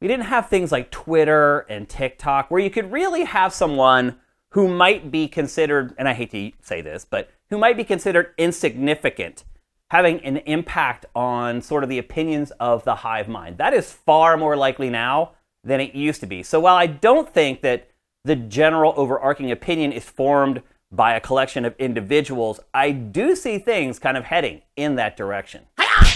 we 0.00 0.08
didn't 0.08 0.26
have 0.26 0.48
things 0.48 0.72
like 0.72 0.90
Twitter 0.90 1.60
and 1.60 1.88
TikTok 1.88 2.50
where 2.50 2.60
you 2.60 2.70
could 2.70 2.90
really 2.90 3.24
have 3.24 3.52
someone 3.52 4.16
who 4.50 4.66
might 4.66 5.10
be 5.10 5.28
considered, 5.28 5.94
and 5.98 6.08
I 6.08 6.14
hate 6.14 6.30
to 6.30 6.52
say 6.60 6.80
this, 6.80 7.04
but 7.04 7.30
who 7.50 7.58
might 7.58 7.76
be 7.76 7.84
considered 7.84 8.34
insignificant, 8.38 9.44
having 9.90 10.20
an 10.20 10.38
impact 10.38 11.06
on 11.14 11.62
sort 11.62 11.82
of 11.82 11.88
the 11.88 11.98
opinions 11.98 12.50
of 12.58 12.84
the 12.84 12.96
hive 12.96 13.28
mind. 13.28 13.58
That 13.58 13.74
is 13.74 13.92
far 13.92 14.36
more 14.36 14.56
likely 14.56 14.90
now 14.90 15.32
than 15.62 15.80
it 15.80 15.94
used 15.94 16.20
to 16.20 16.26
be. 16.26 16.42
So 16.42 16.60
while 16.60 16.76
I 16.76 16.86
don't 16.86 17.32
think 17.32 17.60
that 17.62 17.88
the 18.24 18.36
general 18.36 18.94
overarching 18.96 19.50
opinion 19.50 19.92
is 19.92 20.04
formed 20.04 20.62
by 20.90 21.14
a 21.14 21.20
collection 21.20 21.64
of 21.64 21.74
individuals, 21.78 22.60
I 22.72 22.90
do 22.92 23.36
see 23.36 23.58
things 23.58 23.98
kind 23.98 24.16
of 24.16 24.24
heading 24.24 24.62
in 24.76 24.96
that 24.96 25.16
direction. 25.16 25.66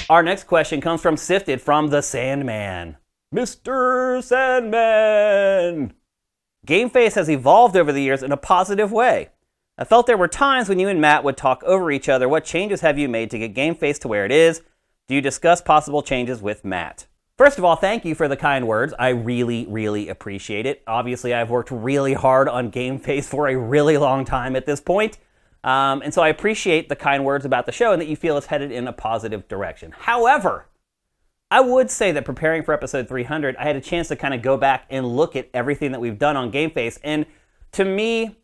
Our 0.08 0.22
next 0.22 0.44
question 0.44 0.80
comes 0.80 1.00
from 1.00 1.16
Sifted 1.16 1.60
from 1.60 1.90
the 1.90 2.02
Sandman. 2.02 2.96
Mr. 3.34 4.22
Sandman! 4.22 5.94
GameFace 6.66 7.14
has 7.14 7.30
evolved 7.30 7.76
over 7.76 7.92
the 7.92 8.02
years 8.02 8.22
in 8.22 8.32
a 8.32 8.36
positive 8.36 8.92
way. 8.92 9.30
I 9.78 9.84
felt 9.84 10.06
there 10.06 10.18
were 10.18 10.28
times 10.28 10.68
when 10.68 10.78
you 10.78 10.88
and 10.88 11.00
Matt 11.00 11.24
would 11.24 11.36
talk 11.36 11.62
over 11.64 11.90
each 11.90 12.08
other. 12.08 12.28
What 12.28 12.44
changes 12.44 12.82
have 12.82 12.98
you 12.98 13.08
made 13.08 13.30
to 13.30 13.38
get 13.38 13.54
GameFace 13.54 13.98
to 14.00 14.08
where 14.08 14.24
it 14.24 14.32
is? 14.32 14.62
Do 15.08 15.14
you 15.14 15.20
discuss 15.20 15.60
possible 15.60 16.02
changes 16.02 16.40
with 16.40 16.64
Matt? 16.64 17.06
First 17.38 17.58
of 17.58 17.64
all, 17.64 17.76
thank 17.76 18.04
you 18.04 18.14
for 18.14 18.28
the 18.28 18.36
kind 18.36 18.68
words. 18.68 18.92
I 18.98 19.08
really, 19.08 19.66
really 19.66 20.08
appreciate 20.08 20.66
it. 20.66 20.82
Obviously, 20.86 21.32
I've 21.32 21.50
worked 21.50 21.70
really 21.70 22.12
hard 22.12 22.48
on 22.48 22.70
Game 22.70 22.98
Face 22.98 23.28
for 23.28 23.48
a 23.48 23.56
really 23.56 23.96
long 23.96 24.24
time 24.24 24.54
at 24.54 24.66
this 24.66 24.80
point. 24.80 25.18
Um, 25.64 26.02
and 26.02 26.12
so 26.12 26.22
I 26.22 26.28
appreciate 26.28 26.88
the 26.88 26.96
kind 26.96 27.24
words 27.24 27.44
about 27.44 27.66
the 27.66 27.72
show 27.72 27.92
and 27.92 28.02
that 28.02 28.08
you 28.08 28.16
feel 28.16 28.36
it's 28.36 28.46
headed 28.46 28.70
in 28.70 28.86
a 28.86 28.92
positive 28.92 29.48
direction. 29.48 29.92
However, 29.96 30.66
I 31.50 31.60
would 31.60 31.90
say 31.90 32.12
that 32.12 32.24
preparing 32.24 32.62
for 32.64 32.74
episode 32.74 33.08
300, 33.08 33.56
I 33.56 33.64
had 33.64 33.76
a 33.76 33.80
chance 33.80 34.08
to 34.08 34.16
kind 34.16 34.34
of 34.34 34.42
go 34.42 34.56
back 34.56 34.86
and 34.90 35.06
look 35.06 35.36
at 35.36 35.48
everything 35.54 35.92
that 35.92 36.00
we've 36.00 36.18
done 36.18 36.36
on 36.36 36.50
Game 36.50 36.70
Face. 36.70 36.98
And 37.04 37.26
to 37.72 37.84
me, 37.84 38.36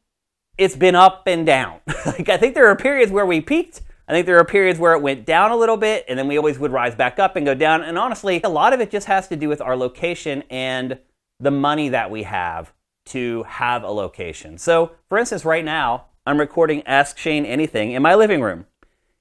it's 0.57 0.76
been 0.76 0.95
up 0.95 1.25
and 1.26 1.45
down. 1.45 1.80
like 2.07 2.28
I 2.28 2.37
think 2.37 2.54
there 2.54 2.68
are 2.68 2.76
periods 2.76 3.12
where 3.12 3.26
we 3.26 3.40
peaked 3.40 3.83
I 4.09 4.12
think 4.12 4.25
there 4.25 4.38
are 4.38 4.45
periods 4.45 4.79
where 4.79 4.95
it 4.95 5.03
went 5.03 5.27
down 5.27 5.50
a 5.50 5.57
little 5.57 5.77
bit, 5.77 6.07
and 6.09 6.19
then 6.19 6.27
we 6.27 6.38
always 6.38 6.59
would 6.59 6.73
rise 6.73 6.95
back 6.95 7.19
up 7.19 7.37
and 7.37 7.45
go 7.45 7.55
down. 7.55 7.83
And 7.83 7.99
honestly, 7.99 8.41
a 8.43 8.49
lot 8.49 8.73
of 8.73 8.81
it 8.81 8.91
just 8.91 9.07
has 9.07 9.29
to 9.29 9.37
do 9.37 9.50
with 9.50 9.61
our 9.61 9.77
location 9.77 10.45
and 10.49 10.99
the 11.38 11.50
money 11.50 11.91
that 11.91 12.11
we 12.11 12.23
have 12.23 12.73
to 13.07 13.43
have 13.43 13.83
a 13.83 13.91
location. 13.91 14.57
So, 14.57 14.93
for 15.11 15.19
instance, 15.19 15.45
right 15.45 15.65
now, 15.65 16.07
I'm 16.25 16.41
recording 16.41 16.83
Ask 16.87 17.19
Shane 17.19 17.45
Anything 17.45 17.93
in 17.93 18.03
my 18.03 18.15
living 18.15 18.41
room. 18.41 18.65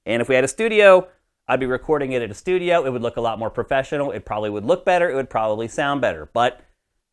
And 0.06 0.22
if 0.22 0.28
we 0.28 0.34
had 0.34 0.44
a 0.44 0.48
studio, 0.48 1.08
I'd 1.46 1.60
be 1.60 1.66
recording 1.66 2.12
it 2.12 2.22
at 2.22 2.30
a 2.30 2.34
studio. 2.34 2.86
It 2.86 2.90
would 2.90 3.02
look 3.02 3.18
a 3.18 3.22
lot 3.22 3.38
more 3.38 3.50
professional. 3.50 4.10
It 4.10 4.24
probably 4.24 4.48
would 4.48 4.64
look 4.64 4.86
better. 4.86 5.10
It 5.10 5.14
would 5.14 5.30
probably 5.30 5.68
sound 5.68 6.00
better. 6.00 6.30
But, 6.32 6.62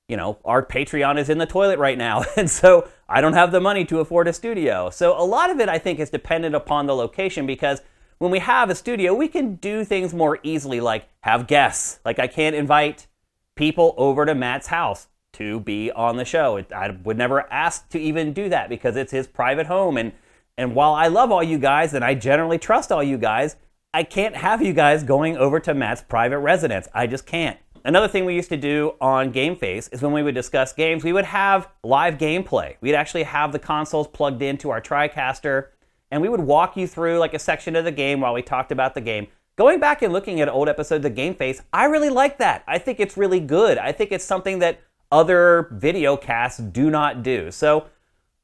you 0.07 0.17
know, 0.17 0.37
our 0.45 0.63
Patreon 0.63 1.17
is 1.17 1.29
in 1.29 1.37
the 1.37 1.45
toilet 1.45 1.79
right 1.79 1.97
now. 1.97 2.23
And 2.37 2.49
so 2.49 2.87
I 3.07 3.21
don't 3.21 3.33
have 3.33 3.51
the 3.51 3.61
money 3.61 3.85
to 3.85 3.99
afford 3.99 4.27
a 4.27 4.33
studio. 4.33 4.89
So 4.89 5.19
a 5.19 5.23
lot 5.23 5.49
of 5.49 5.59
it, 5.59 5.69
I 5.69 5.77
think, 5.79 5.99
is 5.99 6.09
dependent 6.09 6.55
upon 6.55 6.85
the 6.85 6.95
location 6.95 7.45
because 7.45 7.81
when 8.17 8.31
we 8.31 8.39
have 8.39 8.69
a 8.69 8.75
studio, 8.75 9.13
we 9.13 9.27
can 9.27 9.55
do 9.55 9.83
things 9.83 10.13
more 10.13 10.39
easily, 10.43 10.79
like 10.79 11.07
have 11.21 11.47
guests. 11.47 11.99
Like 12.05 12.19
I 12.19 12.27
can't 12.27 12.55
invite 12.55 13.07
people 13.55 13.93
over 13.97 14.25
to 14.25 14.35
Matt's 14.35 14.67
house 14.67 15.07
to 15.33 15.59
be 15.59 15.91
on 15.91 16.17
the 16.17 16.25
show. 16.25 16.63
I 16.73 16.91
would 17.03 17.17
never 17.17 17.51
ask 17.51 17.89
to 17.89 17.99
even 17.99 18.33
do 18.33 18.49
that 18.49 18.69
because 18.69 18.95
it's 18.95 19.11
his 19.11 19.27
private 19.27 19.67
home. 19.67 19.97
And, 19.97 20.13
and 20.57 20.75
while 20.75 20.93
I 20.93 21.07
love 21.07 21.31
all 21.31 21.43
you 21.43 21.57
guys 21.57 21.93
and 21.93 22.05
I 22.05 22.13
generally 22.13 22.57
trust 22.57 22.91
all 22.91 23.03
you 23.03 23.17
guys, 23.17 23.57
I 23.93 24.03
can't 24.03 24.35
have 24.35 24.61
you 24.61 24.73
guys 24.73 25.03
going 25.03 25.37
over 25.37 25.59
to 25.61 25.73
Matt's 25.73 26.01
private 26.01 26.39
residence. 26.39 26.87
I 26.93 27.07
just 27.07 27.25
can't. 27.25 27.57
Another 27.85 28.07
thing 28.07 28.25
we 28.25 28.33
used 28.33 28.49
to 28.49 28.57
do 28.57 28.95
on 28.99 29.29
Game 29.29 29.55
Face 29.55 29.89
is 29.89 30.01
when 30.01 30.11
we 30.11 30.23
would 30.23 30.33
discuss 30.33 30.73
games, 30.73 31.03
we 31.03 31.13
would 31.13 31.25
have 31.25 31.69
live 31.83 32.17
gameplay. 32.17 32.77
We'd 32.81 32.95
actually 32.95 33.21
have 33.21 33.51
the 33.51 33.59
consoles 33.59 34.07
plugged 34.07 34.41
into 34.41 34.71
our 34.71 34.81
TriCaster, 34.81 35.67
and 36.09 36.19
we 36.19 36.27
would 36.27 36.39
walk 36.39 36.75
you 36.75 36.87
through 36.87 37.19
like 37.19 37.35
a 37.35 37.39
section 37.39 37.75
of 37.75 37.85
the 37.85 37.91
game 37.91 38.21
while 38.21 38.33
we 38.33 38.41
talked 38.41 38.71
about 38.71 38.95
the 38.95 39.01
game. 39.01 39.27
Going 39.55 39.79
back 39.79 40.01
and 40.01 40.11
looking 40.11 40.41
at 40.41 40.49
old 40.49 40.67
episodes 40.67 41.05
of 41.05 41.13
Game 41.13 41.35
Face, 41.35 41.61
I 41.71 41.85
really 41.85 42.09
like 42.09 42.39
that. 42.39 42.63
I 42.67 42.79
think 42.79 42.99
it's 42.99 43.17
really 43.17 43.39
good. 43.39 43.77
I 43.77 43.91
think 43.91 44.11
it's 44.11 44.25
something 44.25 44.57
that 44.59 44.81
other 45.11 45.69
video 45.71 46.17
casts 46.17 46.59
do 46.59 46.89
not 46.89 47.21
do. 47.21 47.51
So 47.51 47.85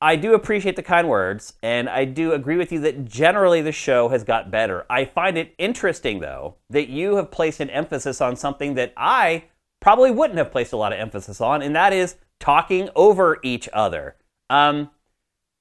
I 0.01 0.15
do 0.15 0.33
appreciate 0.33 0.75
the 0.75 0.83
kind 0.83 1.07
words, 1.07 1.53
and 1.61 1.87
I 1.87 2.05
do 2.05 2.33
agree 2.33 2.57
with 2.57 2.71
you 2.71 2.79
that 2.79 3.05
generally 3.05 3.61
the 3.61 3.71
show 3.71 4.09
has 4.09 4.23
got 4.23 4.49
better. 4.49 4.83
I 4.89 5.05
find 5.05 5.37
it 5.37 5.53
interesting, 5.59 6.19
though, 6.19 6.55
that 6.71 6.89
you 6.89 7.17
have 7.17 7.29
placed 7.29 7.59
an 7.59 7.69
emphasis 7.69 8.19
on 8.19 8.35
something 8.35 8.73
that 8.73 8.93
I 8.97 9.43
probably 9.79 10.09
wouldn't 10.09 10.39
have 10.39 10.51
placed 10.51 10.73
a 10.73 10.77
lot 10.77 10.91
of 10.91 10.99
emphasis 10.99 11.39
on, 11.39 11.61
and 11.61 11.75
that 11.75 11.93
is 11.93 12.15
talking 12.39 12.89
over 12.95 13.37
each 13.43 13.69
other. 13.73 14.15
Um, 14.49 14.89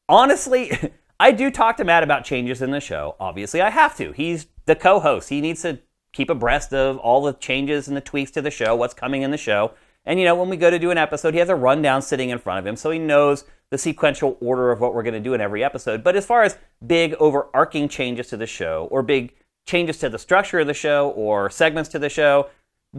honestly, 0.08 0.72
I 1.20 1.32
do 1.32 1.50
talk 1.50 1.76
to 1.76 1.84
Matt 1.84 2.02
about 2.02 2.24
changes 2.24 2.62
in 2.62 2.70
the 2.70 2.80
show. 2.80 3.16
Obviously, 3.20 3.60
I 3.60 3.68
have 3.68 3.94
to. 3.98 4.12
He's 4.12 4.46
the 4.64 4.74
co 4.74 5.00
host, 5.00 5.28
he 5.28 5.42
needs 5.42 5.60
to 5.62 5.80
keep 6.12 6.30
abreast 6.30 6.72
of 6.72 6.96
all 6.98 7.22
the 7.22 7.34
changes 7.34 7.88
and 7.88 7.96
the 7.96 8.00
tweaks 8.00 8.30
to 8.32 8.42
the 8.42 8.50
show, 8.50 8.74
what's 8.74 8.94
coming 8.94 9.20
in 9.20 9.30
the 9.30 9.36
show. 9.36 9.72
And, 10.04 10.18
you 10.18 10.24
know, 10.24 10.34
when 10.34 10.48
we 10.48 10.56
go 10.56 10.70
to 10.70 10.78
do 10.78 10.90
an 10.90 10.98
episode, 10.98 11.34
he 11.34 11.40
has 11.40 11.48
a 11.48 11.54
rundown 11.54 12.02
sitting 12.02 12.30
in 12.30 12.38
front 12.38 12.58
of 12.58 12.66
him, 12.66 12.76
so 12.76 12.90
he 12.90 12.98
knows 12.98 13.44
the 13.70 13.78
sequential 13.78 14.36
order 14.40 14.72
of 14.72 14.80
what 14.80 14.94
we're 14.94 15.02
going 15.02 15.14
to 15.14 15.20
do 15.20 15.34
in 15.34 15.40
every 15.40 15.62
episode. 15.62 16.02
But 16.02 16.16
as 16.16 16.26
far 16.26 16.42
as 16.42 16.58
big 16.84 17.14
overarching 17.14 17.88
changes 17.88 18.28
to 18.28 18.36
the 18.36 18.46
show 18.46 18.88
or 18.90 19.02
big 19.02 19.34
changes 19.66 19.98
to 19.98 20.08
the 20.08 20.18
structure 20.18 20.58
of 20.58 20.66
the 20.66 20.74
show 20.74 21.10
or 21.10 21.50
segments 21.50 21.88
to 21.90 21.98
the 21.98 22.08
show, 22.08 22.48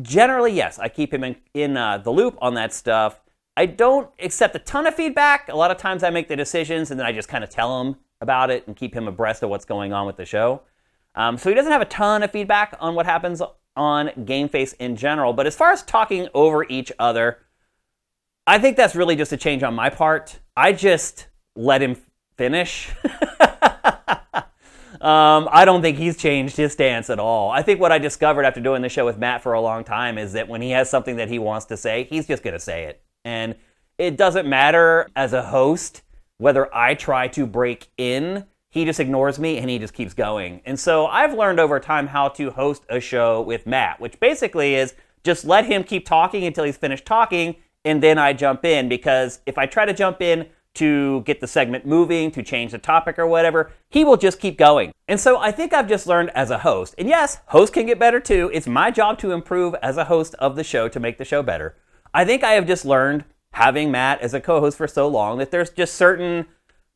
generally, 0.02 0.54
yes, 0.54 0.80
I 0.80 0.88
keep 0.88 1.14
him 1.14 1.24
in, 1.24 1.36
in 1.54 1.76
uh, 1.76 1.98
the 1.98 2.12
loop 2.12 2.38
on 2.42 2.54
that 2.54 2.74
stuff. 2.74 3.20
I 3.58 3.66
don't 3.66 4.10
accept 4.20 4.56
a 4.56 4.60
ton 4.60 4.88
of 4.88 4.96
feedback. 4.96 5.50
A 5.50 5.56
lot 5.56 5.72
of 5.72 5.78
times 5.78 6.04
I 6.04 6.10
make 6.10 6.30
the 6.30 6.38
decisions 6.38 6.92
and 6.92 7.00
then 7.00 7.06
I 7.06 7.12
just 7.12 7.28
kind 7.28 7.44
of 7.44 7.50
tell 7.50 7.82
him 7.82 7.98
about 8.22 8.50
it 8.50 8.66
and 8.68 8.76
keep 8.76 8.96
him 8.96 9.08
abreast 9.08 9.44
of 9.44 9.50
what's 9.50 9.66
going 9.66 9.92
on 9.92 10.08
with 10.08 10.16
the 10.16 10.26
show. 10.26 10.62
Um, 11.16 11.38
so 11.38 11.50
he 11.50 11.56
doesn't 11.56 11.72
have 11.72 11.82
a 11.82 11.86
ton 11.86 12.24
of 12.24 12.32
feedback 12.32 12.78
on 12.80 12.96
what 12.96 13.06
happens 13.06 13.42
on 13.76 14.12
Game 14.26 14.50
Face 14.50 14.74
in 14.74 14.96
general. 14.96 15.34
But 15.34 15.48
as 15.48 15.56
far 15.56 15.72
as 15.72 15.84
talking 15.84 16.28
over 16.34 16.66
each 16.68 16.92
other, 17.00 17.40
I 18.48 18.60
think 18.60 18.78
that's 18.78 18.96
really 18.96 19.16
just 19.16 19.32
a 19.32 19.38
change 19.38 19.64
on 19.64 19.74
my 19.74 19.90
part. 19.90 20.40
I 20.56 20.74
just 20.74 21.28
let 21.56 21.82
him 21.82 21.96
finish. 22.38 22.90
um, 25.02 25.48
I 25.52 25.64
don't 25.66 25.82
think 25.82 25.98
he's 25.98 26.18
changed 26.18 26.58
his 26.58 26.74
stance 26.74 27.10
at 27.10 27.20
all. 27.20 27.52
I 27.52 27.62
think 27.62 27.80
what 27.80 27.92
I 27.92 27.98
discovered 27.98 28.46
after 28.46 28.60
doing 28.60 28.82
the 28.82 28.90
show 28.90 29.06
with 29.06 29.18
Matt 29.18 29.44
for 29.44 29.54
a 29.54 29.62
long 29.62 29.84
time 29.84 30.18
is 30.18 30.34
that 30.34 30.48
when 30.48 30.62
he 30.62 30.72
has 30.72 30.90
something 30.90 31.18
that 31.18 31.30
he 31.30 31.40
wants 31.40 31.66
to 31.68 31.78
say, 31.78 32.06
he's 32.06 32.28
just 32.28 32.44
going 32.44 32.54
to 32.54 32.60
say 32.60 32.86
it. 32.86 33.02
And 33.24 33.56
it 33.98 34.18
doesn't 34.18 34.48
matter 34.48 35.08
as 35.16 35.34
a 35.34 35.44
host 35.44 36.02
whether 36.40 36.74
I 36.76 36.96
try 36.96 37.28
to 37.30 37.46
break 37.46 37.88
in, 37.98 38.48
he 38.72 38.86
just 38.86 39.00
ignores 39.00 39.38
me 39.38 39.60
and 39.60 39.70
he 39.70 39.78
just 39.78 39.94
keeps 39.94 40.14
going. 40.14 40.62
And 40.66 40.80
so 40.80 41.06
I've 41.06 41.34
learned 41.34 41.60
over 41.60 41.80
time 41.80 42.08
how 42.08 42.30
to 42.30 42.50
host 42.50 42.84
a 42.90 43.00
show 43.00 43.42
with 43.42 43.68
Matt, 43.68 44.00
which 44.00 44.20
basically 44.20 44.76
is 44.76 44.96
just 45.24 45.46
let 45.46 45.66
him 45.66 45.84
keep 45.84 46.06
talking 46.06 46.46
until 46.46 46.64
he's 46.64 46.78
finished 46.78 47.06
talking 47.06 47.58
and 47.84 48.02
then 48.02 48.18
I 48.18 48.34
jump 48.34 48.66
in 48.66 48.90
because 48.90 49.40
if 49.46 49.58
I 49.58 49.66
try 49.66 49.86
to 49.86 49.94
jump 49.94 50.22
in 50.22 50.48
to 50.76 51.22
get 51.22 51.42
the 51.42 51.48
segment 51.48 51.86
moving, 51.86 52.32
to 52.32 52.44
change 52.44 52.72
the 52.72 52.78
topic 52.78 53.20
or 53.20 53.28
whatever, 53.28 53.72
he 53.90 54.06
will 54.06 54.18
just 54.18 54.40
keep 54.40 54.58
going. 54.58 54.94
And 55.08 55.20
so 55.20 55.38
I 55.38 55.52
think 55.52 55.74
I've 55.74 55.90
just 55.90 56.08
learned 56.08 56.30
as 56.30 56.50
a 56.50 56.60
host, 56.60 56.96
and 56.98 57.10
yes, 57.10 57.40
hosts 57.48 57.74
can 57.74 57.88
get 57.88 58.00
better 58.00 58.20
too. 58.20 58.50
It's 58.54 58.68
my 58.68 58.92
job 58.92 59.18
to 59.20 59.32
improve 59.32 59.76
as 59.82 59.98
a 59.98 60.06
host 60.06 60.34
of 60.36 60.56
the 60.56 60.64
show 60.64 60.88
to 60.88 61.00
make 61.00 61.18
the 61.18 61.26
show 61.26 61.44
better. 61.44 61.76
I 62.14 62.24
think 62.24 62.44
I 62.44 62.52
have 62.52 62.68
just 62.68 62.86
learned 62.86 63.26
having 63.54 63.92
Matt 63.92 64.22
as 64.22 64.34
a 64.34 64.40
co 64.40 64.62
host 64.62 64.78
for 64.78 64.88
so 64.88 65.08
long 65.08 65.40
that 65.40 65.52
there's 65.52 65.72
just 65.72 65.96
certain 65.96 66.46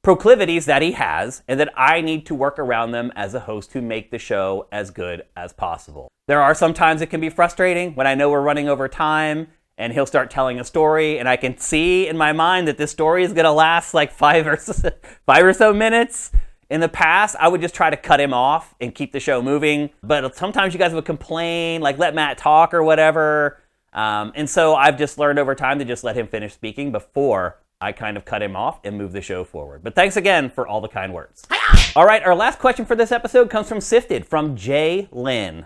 proclivities 0.05 0.67
that 0.67 0.83
he 0.83 0.91
has 0.91 1.41
and 1.47 1.59
that 1.59 1.73
I 1.75 1.99
need 1.99 2.27
to 2.27 2.35
work 2.35 2.59
around 2.59 2.91
them 2.91 3.11
as 3.15 3.33
a 3.33 3.39
host 3.39 3.71
to 3.71 3.81
make 3.81 4.11
the 4.11 4.19
show 4.19 4.67
as 4.71 4.91
good 4.91 5.23
as 5.35 5.51
possible. 5.51 6.09
There 6.27 6.39
are 6.43 6.53
some 6.53 6.75
times 6.75 7.01
it 7.01 7.07
can 7.07 7.19
be 7.19 7.31
frustrating 7.31 7.95
when 7.95 8.05
I 8.05 8.13
know 8.13 8.29
we're 8.29 8.41
running 8.41 8.69
over 8.69 8.87
time 8.87 9.47
and 9.79 9.93
he'll 9.93 10.05
start 10.05 10.29
telling 10.29 10.57
a 10.57 10.63
story 10.63 11.19
and 11.19 11.27
i 11.27 11.35
can 11.35 11.57
see 11.57 12.07
in 12.07 12.15
my 12.15 12.31
mind 12.31 12.65
that 12.65 12.77
this 12.77 12.91
story 12.91 13.25
is 13.25 13.33
going 13.33 13.43
to 13.43 13.51
last 13.51 13.93
like 13.93 14.09
five 14.09 14.47
or 14.47 14.55
five 15.25 15.43
or 15.43 15.51
so 15.51 15.73
minutes 15.73 16.31
in 16.69 16.79
the 16.79 16.87
past 16.87 17.35
i 17.41 17.47
would 17.49 17.59
just 17.59 17.75
try 17.75 17.89
to 17.89 17.97
cut 17.97 18.21
him 18.21 18.33
off 18.33 18.73
and 18.79 18.95
keep 18.95 19.11
the 19.11 19.19
show 19.19 19.41
moving 19.41 19.89
but 20.01 20.33
sometimes 20.33 20.73
you 20.73 20.79
guys 20.79 20.93
would 20.93 21.03
complain 21.03 21.81
like 21.81 21.97
let 21.97 22.15
matt 22.15 22.37
talk 22.37 22.73
or 22.73 22.83
whatever 22.83 23.61
um, 23.91 24.31
and 24.35 24.49
so 24.49 24.75
i've 24.75 24.97
just 24.97 25.17
learned 25.17 25.39
over 25.39 25.53
time 25.53 25.77
to 25.77 25.83
just 25.83 26.05
let 26.05 26.15
him 26.15 26.25
finish 26.25 26.53
speaking 26.53 26.93
before 26.93 27.57
i 27.81 27.91
kind 27.91 28.17
of 28.17 28.25
cut 28.25 28.41
him 28.41 28.55
off 28.55 28.79
and 28.83 28.97
move 28.97 29.11
the 29.11 29.21
show 29.21 29.43
forward 29.43 29.83
but 29.83 29.95
thanks 29.95 30.17
again 30.17 30.49
for 30.49 30.67
all 30.67 30.81
the 30.81 30.87
kind 30.87 31.13
words 31.13 31.45
all 31.95 32.05
right 32.05 32.23
our 32.23 32.35
last 32.35 32.59
question 32.59 32.85
for 32.85 32.95
this 32.95 33.11
episode 33.11 33.49
comes 33.49 33.67
from 33.67 33.81
sifted 33.81 34.25
from 34.25 34.55
jay 34.55 35.07
lynn 35.11 35.65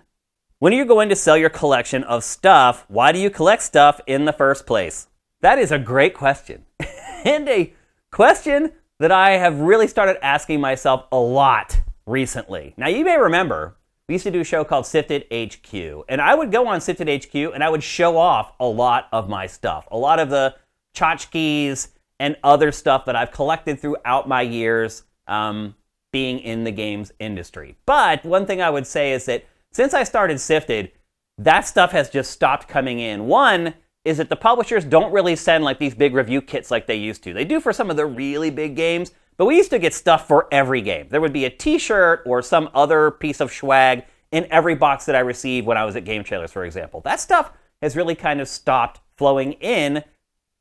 when 0.61 0.73
are 0.73 0.75
you're 0.75 0.85
going 0.85 1.07
to 1.07 1.15
sell 1.15 1.37
your 1.37 1.49
collection 1.49 2.03
of 2.03 2.21
stuff, 2.21 2.83
why 2.89 3.13
do 3.13 3.19
you 3.19 3.29
collect 3.29 3.63
stuff 3.63 4.01
in 4.05 4.25
the 4.25 4.33
first 4.33 4.65
place? 4.65 5.07
That 5.39 5.57
is 5.57 5.71
a 5.71 5.79
great 5.79 6.13
question. 6.13 6.65
and 7.23 7.47
a 7.47 7.73
question 8.11 8.73
that 8.99 9.09
I 9.09 9.37
have 9.37 9.61
really 9.61 9.87
started 9.87 10.21
asking 10.21 10.59
myself 10.59 11.05
a 11.13 11.17
lot 11.17 11.79
recently. 12.05 12.73
Now, 12.75 12.89
you 12.89 13.05
may 13.05 13.17
remember 13.17 13.77
we 14.09 14.15
used 14.15 14.25
to 14.25 14.31
do 14.31 14.41
a 14.41 14.43
show 14.43 14.65
called 14.65 14.85
Sifted 14.85 15.27
HQ, 15.31 16.03
and 16.09 16.19
I 16.19 16.35
would 16.35 16.51
go 16.51 16.67
on 16.67 16.81
Sifted 16.81 17.07
HQ 17.07 17.33
and 17.33 17.63
I 17.63 17.69
would 17.69 17.81
show 17.81 18.17
off 18.17 18.51
a 18.59 18.65
lot 18.65 19.07
of 19.13 19.29
my 19.29 19.47
stuff, 19.47 19.87
a 19.91 19.97
lot 19.97 20.19
of 20.19 20.29
the 20.29 20.55
tchotchkes 20.93 21.87
and 22.19 22.35
other 22.43 22.71
stuff 22.71 23.05
that 23.05 23.15
I've 23.15 23.31
collected 23.31 23.79
throughout 23.79 24.27
my 24.27 24.41
years 24.41 25.03
um, 25.27 25.75
being 26.11 26.39
in 26.39 26.63
the 26.63 26.71
games 26.71 27.11
industry. 27.19 27.77
But 27.85 28.25
one 28.25 28.45
thing 28.45 28.61
I 28.61 28.69
would 28.69 28.87
say 28.87 29.13
is 29.13 29.25
that 29.25 29.45
since 29.71 29.93
I 29.93 30.03
started 30.03 30.39
Sifted, 30.39 30.91
that 31.37 31.61
stuff 31.61 31.91
has 31.91 32.09
just 32.09 32.31
stopped 32.31 32.67
coming 32.67 32.99
in. 32.99 33.27
One 33.27 33.73
is 34.03 34.17
that 34.17 34.29
the 34.29 34.35
publishers 34.35 34.85
don't 34.85 35.13
really 35.13 35.35
send 35.35 35.63
like 35.63 35.79
these 35.79 35.95
big 35.95 36.13
review 36.13 36.41
kits 36.41 36.71
like 36.71 36.87
they 36.87 36.95
used 36.95 37.23
to. 37.23 37.33
They 37.33 37.45
do 37.45 37.59
for 37.59 37.71
some 37.71 37.89
of 37.89 37.97
the 37.97 38.05
really 38.05 38.49
big 38.49 38.75
games, 38.75 39.11
but 39.37 39.45
we 39.45 39.55
used 39.55 39.69
to 39.69 39.79
get 39.79 39.93
stuff 39.93 40.27
for 40.27 40.47
every 40.51 40.81
game. 40.81 41.07
There 41.09 41.21
would 41.21 41.33
be 41.33 41.45
a 41.45 41.49
t-shirt 41.49 42.23
or 42.25 42.41
some 42.41 42.69
other 42.73 43.11
piece 43.11 43.39
of 43.39 43.51
swag 43.53 44.05
in 44.31 44.47
every 44.51 44.75
box 44.75 45.05
that 45.05 45.15
I 45.15 45.19
received 45.19 45.65
when 45.65 45.77
I 45.77 45.85
was 45.85 45.95
at 45.95 46.05
Game 46.05 46.23
Trailers, 46.23 46.51
for 46.51 46.65
example. 46.65 47.01
That 47.01 47.19
stuff 47.19 47.51
has 47.81 47.95
really 47.95 48.15
kind 48.15 48.41
of 48.41 48.47
stopped 48.47 48.99
flowing 49.17 49.53
in. 49.53 50.03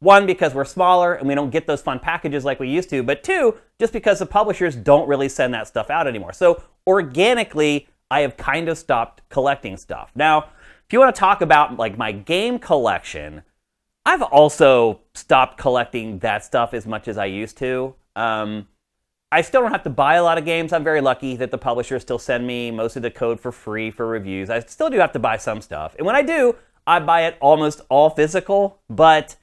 One, 0.00 0.26
because 0.26 0.54
we're 0.54 0.64
smaller 0.64 1.14
and 1.14 1.26
we 1.26 1.34
don't 1.34 1.50
get 1.50 1.66
those 1.66 1.82
fun 1.82 1.98
packages 1.98 2.44
like 2.44 2.60
we 2.60 2.68
used 2.68 2.88
to, 2.90 3.02
but 3.02 3.24
two, 3.24 3.56
just 3.80 3.92
because 3.92 4.20
the 4.20 4.26
publishers 4.26 4.76
don't 4.76 5.08
really 5.08 5.28
send 5.28 5.52
that 5.54 5.66
stuff 5.66 5.90
out 5.90 6.06
anymore. 6.06 6.32
So 6.32 6.62
organically, 6.86 7.88
I 8.10 8.20
have 8.20 8.36
kind 8.36 8.68
of 8.68 8.78
stopped 8.78 9.22
collecting 9.28 9.76
stuff. 9.76 10.12
Now, 10.14 10.50
if 10.86 10.92
you 10.92 11.00
want 11.00 11.14
to 11.14 11.18
talk 11.18 11.40
about 11.42 11.76
like 11.76 11.98
my 11.98 12.12
game 12.12 12.58
collection, 12.58 13.42
I've 14.06 14.22
also 14.22 15.00
stopped 15.14 15.58
collecting 15.58 16.20
that 16.20 16.44
stuff 16.44 16.72
as 16.74 16.86
much 16.86 17.08
as 17.08 17.18
I 17.18 17.26
used 17.26 17.58
to. 17.58 17.94
Um, 18.16 18.68
I 19.30 19.42
still 19.42 19.60
don't 19.60 19.72
have 19.72 19.82
to 19.82 19.90
buy 19.90 20.14
a 20.14 20.22
lot 20.22 20.38
of 20.38 20.46
games. 20.46 20.72
I'm 20.72 20.84
very 20.84 21.02
lucky 21.02 21.36
that 21.36 21.50
the 21.50 21.58
publishers 21.58 22.02
still 22.02 22.18
send 22.18 22.46
me 22.46 22.70
most 22.70 22.96
of 22.96 23.02
the 23.02 23.10
code 23.10 23.38
for 23.38 23.52
free 23.52 23.90
for 23.90 24.06
reviews. 24.06 24.48
I 24.48 24.60
still 24.60 24.88
do 24.88 24.96
have 24.98 25.12
to 25.12 25.18
buy 25.18 25.36
some 25.36 25.60
stuff. 25.60 25.94
And 25.98 26.06
when 26.06 26.16
I 26.16 26.22
do, 26.22 26.56
I 26.86 27.00
buy 27.00 27.26
it 27.26 27.36
almost 27.40 27.82
all 27.90 28.08
physical, 28.08 28.80
but 28.88 29.36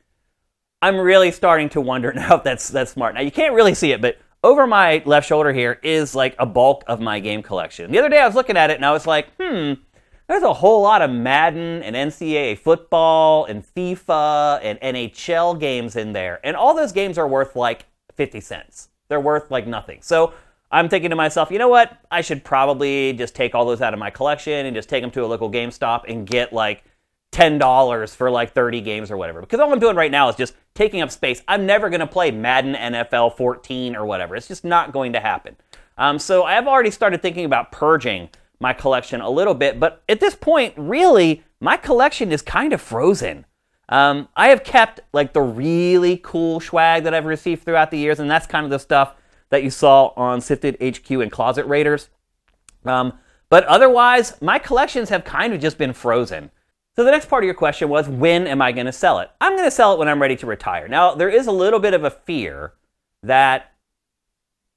I'm 0.85 0.97
really 0.97 1.31
starting 1.31 1.69
to 1.69 1.81
wonder 1.81 2.13
now 2.15 2.35
if 2.35 2.43
that's 2.43 2.67
that's 2.67 2.91
smart. 2.91 3.15
Now 3.15 3.21
you 3.21 3.31
can't 3.31 3.55
really 3.55 3.73
see 3.73 3.91
it, 3.91 4.01
but 4.01 4.19
over 4.43 4.67
my 4.67 5.01
left 5.05 5.27
shoulder 5.27 5.51
here 5.51 5.79
is 5.81 6.13
like 6.13 6.35
a 6.37 6.45
bulk 6.45 6.83
of 6.85 7.01
my 7.01 7.19
game 7.19 7.41
collection. 7.41 7.91
The 7.91 7.97
other 7.97 8.09
day 8.09 8.19
I 8.19 8.27
was 8.27 8.35
looking 8.35 8.55
at 8.55 8.69
it 8.69 8.75
and 8.75 8.85
I 8.85 8.91
was 8.91 9.07
like, 9.07 9.29
hmm, 9.41 9.73
there's 10.27 10.43
a 10.43 10.53
whole 10.53 10.83
lot 10.83 11.01
of 11.01 11.09
Madden 11.09 11.81
and 11.81 11.95
NCAA 11.95 12.59
football 12.59 13.45
and 13.45 13.65
FIFA 13.65 14.59
and 14.61 14.79
NHL 14.79 15.59
games 15.59 15.95
in 15.95 16.13
there. 16.13 16.39
And 16.43 16.55
all 16.55 16.75
those 16.75 16.91
games 16.91 17.17
are 17.17 17.27
worth 17.27 17.55
like 17.55 17.87
50 18.13 18.39
cents. 18.39 18.89
They're 19.07 19.19
worth 19.19 19.49
like 19.49 19.65
nothing. 19.65 20.03
So 20.03 20.33
I'm 20.71 20.87
thinking 20.87 21.09
to 21.09 21.15
myself, 21.15 21.49
you 21.49 21.57
know 21.57 21.67
what? 21.69 21.97
I 22.11 22.21
should 22.21 22.43
probably 22.43 23.13
just 23.13 23.33
take 23.33 23.55
all 23.55 23.65
those 23.65 23.81
out 23.81 23.93
of 23.93 23.99
my 23.99 24.11
collection 24.11 24.67
and 24.67 24.75
just 24.75 24.87
take 24.87 25.01
them 25.01 25.09
to 25.11 25.23
a 25.23 25.27
local 25.27 25.49
GameStop 25.49 26.03
and 26.07 26.27
get 26.27 26.53
like 26.53 26.83
$10 27.35 28.15
for 28.15 28.31
like 28.31 28.53
30 28.53 28.79
games 28.79 29.11
or 29.11 29.17
whatever. 29.17 29.41
Because 29.41 29.59
all 29.59 29.73
I'm 29.73 29.79
doing 29.79 29.97
right 29.97 30.11
now 30.11 30.29
is 30.29 30.37
just 30.37 30.55
taking 30.73 31.01
up 31.01 31.11
space. 31.11 31.41
I'm 31.49 31.65
never 31.65 31.89
going 31.89 31.99
to 31.99 32.07
play 32.07 32.31
Madden 32.31 32.75
NFL 32.75 33.35
14 33.35 33.95
or 33.95 34.05
whatever. 34.05 34.37
It's 34.37 34.47
just 34.47 34.63
not 34.63 34.93
going 34.93 35.11
to 35.13 35.19
happen. 35.19 35.57
Um, 35.97 36.17
so 36.17 36.43
I 36.43 36.53
have 36.53 36.67
already 36.67 36.91
started 36.91 37.21
thinking 37.21 37.43
about 37.43 37.73
purging 37.73 38.29
my 38.59 38.71
collection 38.71 39.19
a 39.19 39.29
little 39.29 39.53
bit, 39.53 39.81
but 39.81 40.01
at 40.07 40.21
this 40.21 40.33
point, 40.33 40.73
really, 40.77 41.43
my 41.59 41.75
collection 41.75 42.31
is 42.31 42.41
kind 42.41 42.71
of 42.71 42.81
frozen. 42.81 43.45
Um, 43.89 44.29
I 44.35 44.47
have 44.47 44.63
kept 44.63 45.01
like 45.11 45.33
the 45.33 45.41
really 45.41 46.17
cool 46.23 46.61
swag 46.61 47.03
that 47.03 47.13
I've 47.13 47.25
received 47.25 47.63
throughout 47.63 47.91
the 47.91 47.97
years, 47.97 48.19
and 48.19 48.31
that's 48.31 48.47
kind 48.47 48.63
of 48.63 48.71
the 48.71 48.79
stuff 48.79 49.13
that 49.49 49.61
you 49.61 49.69
saw 49.69 50.13
on 50.15 50.39
Sifted 50.39 50.77
HQ 50.81 51.11
and 51.11 51.31
Closet 51.31 51.65
Raiders. 51.65 52.09
Um, 52.85 53.13
but 53.49 53.65
otherwise, 53.65 54.41
my 54.41 54.57
collections 54.57 55.09
have 55.09 55.25
kind 55.25 55.53
of 55.53 55.59
just 55.59 55.77
been 55.77 55.93
frozen. 55.93 56.49
So 56.95 57.03
the 57.03 57.11
next 57.11 57.27
part 57.27 57.43
of 57.43 57.45
your 57.45 57.55
question 57.55 57.89
was, 57.89 58.07
when 58.07 58.47
am 58.47 58.61
I 58.61 58.71
going 58.71 58.85
to 58.85 58.91
sell 58.93 59.19
it? 59.19 59.29
I'm 59.41 59.53
going 59.53 59.65
to 59.67 59.71
sell 59.71 59.93
it 59.93 59.99
when 59.99 60.07
I'm 60.07 60.21
ready 60.21 60.37
to 60.37 60.45
retire. 60.45 60.87
Now, 60.87 61.13
there 61.13 61.29
is 61.29 61.45
a 61.45 61.51
little 61.51 61.79
bit 61.79 61.93
of 61.93 62.05
a 62.05 62.09
fear 62.09 62.73
that 63.23 63.73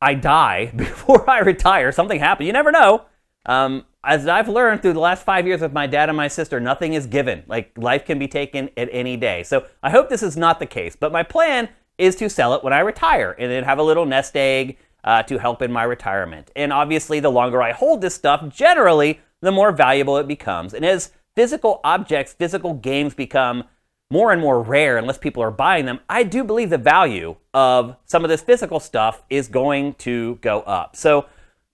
I 0.00 0.14
die 0.14 0.72
before 0.76 1.28
I 1.30 1.40
retire. 1.40 1.92
Something 1.92 2.18
happens. 2.18 2.46
You 2.46 2.52
never 2.52 2.72
know. 2.72 3.04
Um, 3.46 3.84
as 4.04 4.26
I've 4.26 4.48
learned 4.48 4.82
through 4.82 4.94
the 4.94 5.00
last 5.00 5.24
five 5.24 5.46
years 5.46 5.60
with 5.60 5.72
my 5.72 5.86
dad 5.86 6.08
and 6.08 6.16
my 6.16 6.28
sister, 6.28 6.58
nothing 6.58 6.94
is 6.94 7.06
given. 7.06 7.44
Like 7.46 7.72
life 7.76 8.04
can 8.04 8.18
be 8.18 8.28
taken 8.28 8.70
at 8.76 8.88
any 8.90 9.16
day. 9.16 9.42
So 9.44 9.66
I 9.82 9.90
hope 9.90 10.08
this 10.08 10.22
is 10.22 10.36
not 10.36 10.58
the 10.58 10.66
case. 10.66 10.96
But 10.96 11.12
my 11.12 11.22
plan 11.22 11.68
is 11.98 12.16
to 12.16 12.28
sell 12.28 12.54
it 12.54 12.64
when 12.64 12.72
I 12.72 12.80
retire 12.80 13.34
and 13.38 13.50
then 13.50 13.64
have 13.64 13.78
a 13.78 13.82
little 13.82 14.06
nest 14.06 14.36
egg 14.36 14.78
uh, 15.04 15.22
to 15.24 15.38
help 15.38 15.62
in 15.62 15.72
my 15.72 15.84
retirement. 15.84 16.50
And 16.56 16.72
obviously, 16.72 17.20
the 17.20 17.30
longer 17.30 17.62
I 17.62 17.72
hold 17.72 18.00
this 18.00 18.14
stuff, 18.14 18.48
generally, 18.48 19.20
the 19.40 19.52
more 19.52 19.72
valuable 19.72 20.16
it 20.16 20.28
becomes. 20.28 20.74
And 20.74 20.84
as 20.84 21.12
physical 21.34 21.80
objects, 21.84 22.32
physical 22.32 22.74
games 22.74 23.14
become 23.14 23.64
more 24.10 24.32
and 24.32 24.40
more 24.40 24.62
rare 24.62 24.96
unless 24.96 25.18
people 25.18 25.42
are 25.42 25.50
buying 25.50 25.84
them, 25.84 26.00
I 26.08 26.22
do 26.22 26.44
believe 26.44 26.70
the 26.70 26.78
value 26.78 27.36
of 27.52 27.96
some 28.06 28.24
of 28.24 28.30
this 28.30 28.40
physical 28.40 28.80
stuff 28.80 29.22
is 29.28 29.48
going 29.48 29.94
to 29.94 30.36
go 30.36 30.60
up. 30.62 30.96
So 30.96 31.26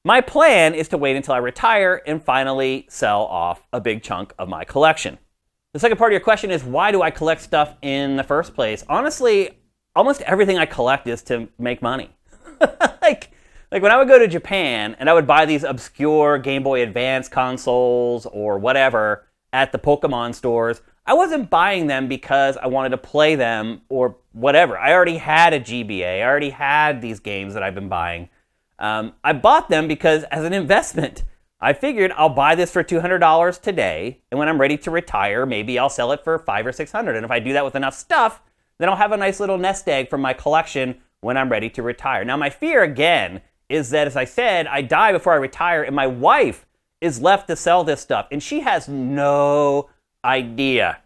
my 0.05 0.21
plan 0.21 0.75
is 0.75 0.89
to 0.89 0.99
wait 0.99 1.17
until 1.17 1.35
I 1.35 1.39
retire 1.39 2.03
and 2.07 2.23
finally 2.23 2.87
sell 2.89 3.23
off 3.23 3.63
a 3.73 3.81
big 3.81 4.03
chunk 4.03 4.35
of 4.39 4.49
my 4.49 4.65
collection. 4.65 5.19
The 5.73 5.81
second 5.81 5.97
part 5.97 6.13
of 6.13 6.15
your 6.15 6.21
question 6.21 6.51
is 6.51 6.63
why 6.63 6.93
do 6.93 7.03
I 7.03 7.11
collect 7.11 7.41
stuff 7.41 7.77
in 7.83 8.17
the 8.17 8.23
first 8.23 8.55
place? 8.55 8.85
Honestly, 8.89 9.59
almost 9.97 10.21
everything 10.23 10.59
I 10.59 10.67
collect 10.67 11.07
is 11.07 11.23
to 11.23 11.49
make 11.59 11.83
money. 11.83 12.11
like, 13.03 13.31
like 13.73 13.83
when 13.83 13.91
I 13.91 13.97
would 13.97 14.09
go 14.09 14.19
to 14.19 14.29
Japan 14.29 14.97
and 14.99 15.09
I 15.09 15.15
would 15.15 15.27
buy 15.27 15.47
these 15.47 15.65
obscure 15.65 16.39
Game 16.39 16.63
Boy 16.63 16.83
Advance 16.83 17.29
consoles 17.29 18.27
or 18.27 18.59
whatever 18.59 19.27
at 19.55 19.71
the 19.71 19.79
Pokemon 19.79 20.35
stores, 20.35 20.83
I 21.07 21.15
wasn't 21.15 21.49
buying 21.49 21.87
them 21.87 22.09
because 22.09 22.57
I 22.57 22.67
wanted 22.67 22.89
to 22.91 22.99
play 22.99 23.37
them 23.37 23.83
or 23.89 24.17
whatever. 24.33 24.77
I 24.77 24.93
already 24.93 25.19
had 25.19 25.55
a 25.55 25.61
GBA. 25.61 26.21
I 26.21 26.25
already 26.25 26.51
had 26.51 27.01
these 27.01 27.21
games 27.21 27.55
that 27.55 27.63
I've 27.63 27.75
been 27.75 27.89
buying. 27.89 28.29
Um, 28.81 29.13
I 29.23 29.33
bought 29.33 29.69
them 29.69 29.87
because 29.87 30.25
as 30.25 30.45
an 30.45 30.53
investment, 30.53 31.23
I 31.61 31.73
figured 31.73 32.13
I'll 32.17 32.29
buy 32.29 32.57
this 32.57 32.73
for 32.73 32.83
$200 32.83 33.61
today, 33.61 34.21
and 34.31 34.39
when 34.39 34.49
I'm 34.49 34.61
ready 34.61 34.77
to 34.79 34.91
retire, 34.91 35.47
maybe 35.47 35.79
I'll 35.79 35.89
sell 35.89 36.11
it 36.11 36.25
for 36.25 36.37
five 36.41 36.67
or 36.67 36.73
600. 36.73 37.15
And 37.15 37.25
if 37.25 37.31
I 37.31 37.39
do 37.39 37.53
that 37.53 37.65
with 37.65 37.77
enough 37.77 37.95
stuff, 37.95 38.43
then 38.79 38.89
I'll 38.89 38.97
have 38.97 39.13
a 39.13 39.17
nice 39.17 39.39
little 39.39 39.57
nest 39.57 39.89
egg 39.89 40.11
from 40.11 40.21
my 40.21 40.35
collection 40.35 41.01
when 41.21 41.37
I'm 41.37 41.49
ready 41.49 41.71
to 41.71 41.83
retire. 41.83 42.25
Now, 42.25 42.37
my 42.37 42.51
fear 42.51 42.83
again 42.83 43.41
is 43.69 43.91
that, 43.91 44.09
as 44.09 44.17
I 44.17 44.25
said, 44.25 44.67
I 44.67 44.83
die 44.83 45.13
before 45.13 45.33
I 45.33 45.37
retire, 45.37 45.85
and 45.85 45.95
my 45.95 46.09
wife 46.09 46.67
is 47.05 47.21
left 47.21 47.47
to 47.49 47.57
sell 47.57 47.85
this 47.85 48.01
stuff, 48.01 48.27
and 48.33 48.43
she 48.43 48.61
has 48.61 48.89
no 48.89 49.91
idea 50.25 50.99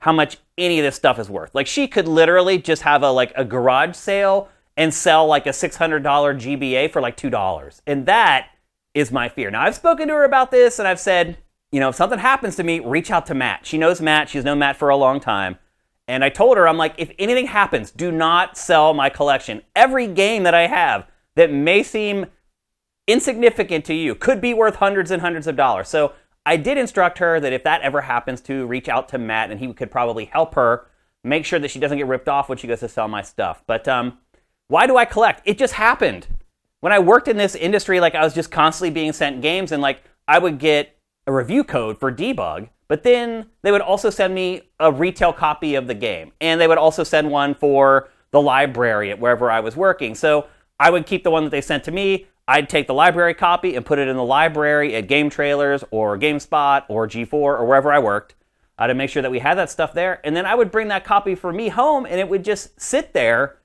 how 0.00 0.12
much 0.12 0.36
any 0.58 0.78
of 0.78 0.84
this 0.84 0.96
stuff 0.96 1.18
is 1.18 1.30
worth. 1.30 1.54
Like, 1.54 1.66
she 1.66 1.88
could 1.88 2.06
literally 2.06 2.58
just 2.58 2.82
have 2.82 3.02
a 3.02 3.10
like 3.10 3.32
a 3.34 3.44
garage 3.44 3.96
sale 3.96 4.48
and 4.76 4.92
sell 4.94 5.26
like 5.26 5.46
a 5.46 5.50
$600 5.50 6.02
GBA 6.02 6.92
for 6.92 7.00
like 7.00 7.16
$2. 7.16 7.80
And 7.86 8.06
that 8.06 8.50
is 8.94 9.10
my 9.10 9.28
fear. 9.28 9.50
Now, 9.50 9.62
I've 9.62 9.74
spoken 9.74 10.08
to 10.08 10.14
her 10.14 10.24
about 10.24 10.50
this 10.50 10.78
and 10.78 10.86
I've 10.86 11.00
said, 11.00 11.38
you 11.72 11.80
know, 11.80 11.88
if 11.88 11.96
something 11.96 12.18
happens 12.18 12.54
to 12.56 12.62
me, 12.62 12.78
reach 12.80 13.10
out 13.10 13.26
to 13.26 13.34
Matt. 13.34 13.66
She 13.66 13.76
knows 13.76 14.00
Matt. 14.00 14.28
She's 14.28 14.44
known 14.44 14.60
Matt 14.60 14.76
for 14.76 14.88
a 14.88 14.96
long 14.96 15.20
time. 15.20 15.58
And 16.06 16.22
I 16.22 16.28
told 16.28 16.56
her, 16.56 16.68
I'm 16.68 16.78
like, 16.78 16.94
if 16.96 17.10
anything 17.18 17.46
happens, 17.46 17.90
do 17.90 18.12
not 18.12 18.56
sell 18.56 18.94
my 18.94 19.10
collection. 19.10 19.62
Every 19.74 20.06
game 20.06 20.44
that 20.44 20.54
I 20.54 20.68
have 20.68 21.06
that 21.34 21.52
may 21.52 21.82
seem 21.82 22.26
insignificant 23.08 23.84
to 23.86 23.94
you 23.94 24.14
could 24.14 24.40
be 24.40 24.54
worth 24.54 24.76
hundreds 24.76 25.10
and 25.10 25.20
hundreds 25.20 25.48
of 25.48 25.56
dollars. 25.56 25.88
So 25.88 26.12
I 26.46 26.56
did 26.56 26.78
instruct 26.78 27.18
her 27.18 27.40
that 27.40 27.52
if 27.52 27.64
that 27.64 27.82
ever 27.82 28.02
happens, 28.02 28.40
to 28.42 28.66
reach 28.66 28.88
out 28.88 29.08
to 29.08 29.18
Matt 29.18 29.50
and 29.50 29.58
he 29.58 29.72
could 29.72 29.90
probably 29.90 30.26
help 30.26 30.54
her 30.54 30.86
make 31.24 31.44
sure 31.44 31.58
that 31.58 31.70
she 31.70 31.80
doesn't 31.80 31.98
get 31.98 32.06
ripped 32.06 32.28
off 32.28 32.48
when 32.48 32.58
she 32.58 32.68
goes 32.68 32.80
to 32.80 32.88
sell 32.88 33.08
my 33.08 33.22
stuff. 33.22 33.62
But 33.66 33.88
um, 33.88 34.18
why 34.68 34.86
do 34.86 34.96
I 34.96 35.04
collect? 35.04 35.42
It 35.44 35.58
just 35.58 35.74
happened. 35.74 36.28
When 36.80 36.92
I 36.92 37.00
worked 37.00 37.26
in 37.26 37.36
this 37.36 37.56
industry, 37.56 37.98
like 37.98 38.14
I 38.14 38.22
was 38.22 38.34
just 38.34 38.50
constantly 38.50 38.90
being 38.90 39.12
sent 39.12 39.42
games 39.42 39.72
and 39.72 39.82
like 39.82 40.04
I 40.28 40.38
would 40.38 40.58
get 40.58 40.96
a 41.26 41.32
review 41.32 41.64
code 41.64 41.98
for 41.98 42.12
debug, 42.12 42.68
but 42.86 43.02
then 43.02 43.46
they 43.62 43.72
would 43.72 43.80
also 43.80 44.10
send 44.10 44.34
me 44.34 44.62
a 44.78 44.92
retail 44.92 45.32
copy 45.32 45.74
of 45.74 45.86
the 45.86 45.94
game. 45.94 46.32
And 46.40 46.60
they 46.60 46.68
would 46.68 46.78
also 46.78 47.02
send 47.02 47.30
one 47.30 47.54
for 47.54 48.08
the 48.30 48.40
library 48.40 49.10
at 49.10 49.18
wherever 49.18 49.50
I 49.50 49.60
was 49.60 49.76
working. 49.76 50.14
So 50.14 50.46
I 50.78 50.90
would 50.90 51.06
keep 51.06 51.24
the 51.24 51.30
one 51.30 51.44
that 51.44 51.50
they 51.50 51.60
sent 51.60 51.84
to 51.84 51.90
me. 51.90 52.26
I'd 52.48 52.68
take 52.68 52.88
the 52.88 52.94
library 52.94 53.34
copy 53.34 53.76
and 53.76 53.86
put 53.86 54.00
it 54.00 54.08
in 54.08 54.16
the 54.16 54.24
library 54.24 54.96
at 54.96 55.06
Game 55.06 55.30
Trailers 55.30 55.84
or 55.92 56.18
GameSpot 56.18 56.84
or 56.88 57.06
G4 57.06 57.32
or 57.32 57.64
wherever 57.64 57.92
I 57.92 58.00
worked 58.00 58.34
I'd 58.78 58.96
make 58.96 59.10
sure 59.10 59.22
that 59.22 59.30
we 59.30 59.40
had 59.40 59.58
that 59.58 59.70
stuff 59.70 59.92
there. 59.92 60.20
And 60.24 60.36
then 60.36 60.46
I 60.46 60.54
would 60.54 60.70
bring 60.70 60.88
that 60.88 61.04
copy 61.04 61.34
for 61.34 61.52
me 61.52 61.68
home 61.68 62.06
and 62.06 62.20
it 62.20 62.28
would 62.28 62.44
just 62.44 62.80
sit 62.80 63.12
there 63.12 63.58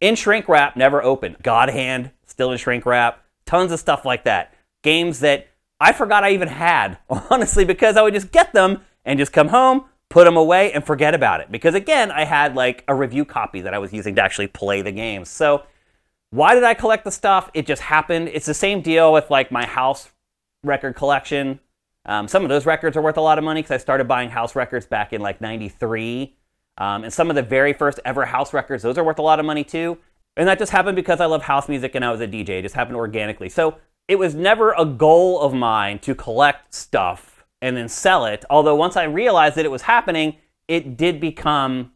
in 0.00 0.16
shrink 0.16 0.48
wrap, 0.48 0.76
never 0.76 1.02
opened. 1.02 1.36
God 1.42 1.68
Hand, 1.68 2.10
still 2.26 2.50
in 2.50 2.58
shrink 2.58 2.86
wrap. 2.86 3.22
Tons 3.44 3.72
of 3.72 3.78
stuff 3.78 4.06
like 4.06 4.24
that. 4.24 4.54
Games 4.82 5.20
that 5.20 5.48
I 5.78 5.92
forgot 5.92 6.24
I 6.24 6.30
even 6.30 6.48
had, 6.48 6.98
honestly, 7.30 7.64
because 7.64 7.96
I 7.96 8.02
would 8.02 8.14
just 8.14 8.32
get 8.32 8.54
them 8.54 8.80
and 9.04 9.18
just 9.18 9.34
come 9.34 9.48
home, 9.48 9.84
put 10.08 10.24
them 10.24 10.36
away, 10.36 10.72
and 10.72 10.82
forget 10.82 11.12
about 11.12 11.40
it. 11.40 11.52
Because 11.52 11.74
again, 11.74 12.10
I 12.10 12.24
had 12.24 12.54
like 12.54 12.84
a 12.88 12.94
review 12.94 13.26
copy 13.26 13.60
that 13.60 13.74
I 13.74 13.78
was 13.78 13.92
using 13.92 14.14
to 14.14 14.22
actually 14.22 14.46
play 14.46 14.80
the 14.80 14.92
games. 14.92 15.28
So, 15.28 15.64
why 16.34 16.54
did 16.54 16.64
I 16.64 16.74
collect 16.74 17.04
the 17.04 17.12
stuff? 17.12 17.48
It 17.54 17.64
just 17.64 17.80
happened. 17.80 18.28
It's 18.28 18.46
the 18.46 18.54
same 18.54 18.80
deal 18.80 19.12
with 19.12 19.30
like 19.30 19.52
my 19.52 19.64
house 19.64 20.10
record 20.64 20.96
collection. 20.96 21.60
Um, 22.06 22.26
some 22.26 22.42
of 22.42 22.48
those 22.48 22.66
records 22.66 22.96
are 22.96 23.02
worth 23.02 23.16
a 23.16 23.20
lot 23.20 23.38
of 23.38 23.44
money 23.44 23.62
because 23.62 23.70
I 23.70 23.76
started 23.76 24.08
buying 24.08 24.30
house 24.30 24.56
records 24.56 24.84
back 24.84 25.12
in 25.12 25.20
like 25.20 25.40
93. 25.40 26.34
Um, 26.76 27.04
and 27.04 27.12
some 27.12 27.30
of 27.30 27.36
the 27.36 27.42
very 27.42 27.72
first 27.72 28.00
ever 28.04 28.24
house 28.24 28.52
records, 28.52 28.82
those 28.82 28.98
are 28.98 29.04
worth 29.04 29.20
a 29.20 29.22
lot 29.22 29.38
of 29.38 29.46
money 29.46 29.62
too. 29.62 29.96
And 30.36 30.48
that 30.48 30.58
just 30.58 30.72
happened 30.72 30.96
because 30.96 31.20
I 31.20 31.26
love 31.26 31.42
house 31.42 31.68
music 31.68 31.94
and 31.94 32.04
I 32.04 32.10
was 32.10 32.20
a 32.20 32.26
DJ. 32.26 32.48
It 32.48 32.62
just 32.62 32.74
happened 32.74 32.96
organically. 32.96 33.48
So 33.48 33.76
it 34.08 34.16
was 34.16 34.34
never 34.34 34.72
a 34.72 34.84
goal 34.84 35.40
of 35.40 35.54
mine 35.54 36.00
to 36.00 36.16
collect 36.16 36.74
stuff 36.74 37.44
and 37.62 37.76
then 37.76 37.88
sell 37.88 38.26
it. 38.26 38.44
Although 38.50 38.74
once 38.74 38.96
I 38.96 39.04
realized 39.04 39.54
that 39.54 39.64
it 39.64 39.70
was 39.70 39.82
happening, 39.82 40.36
it 40.66 40.96
did 40.96 41.20
become 41.20 41.92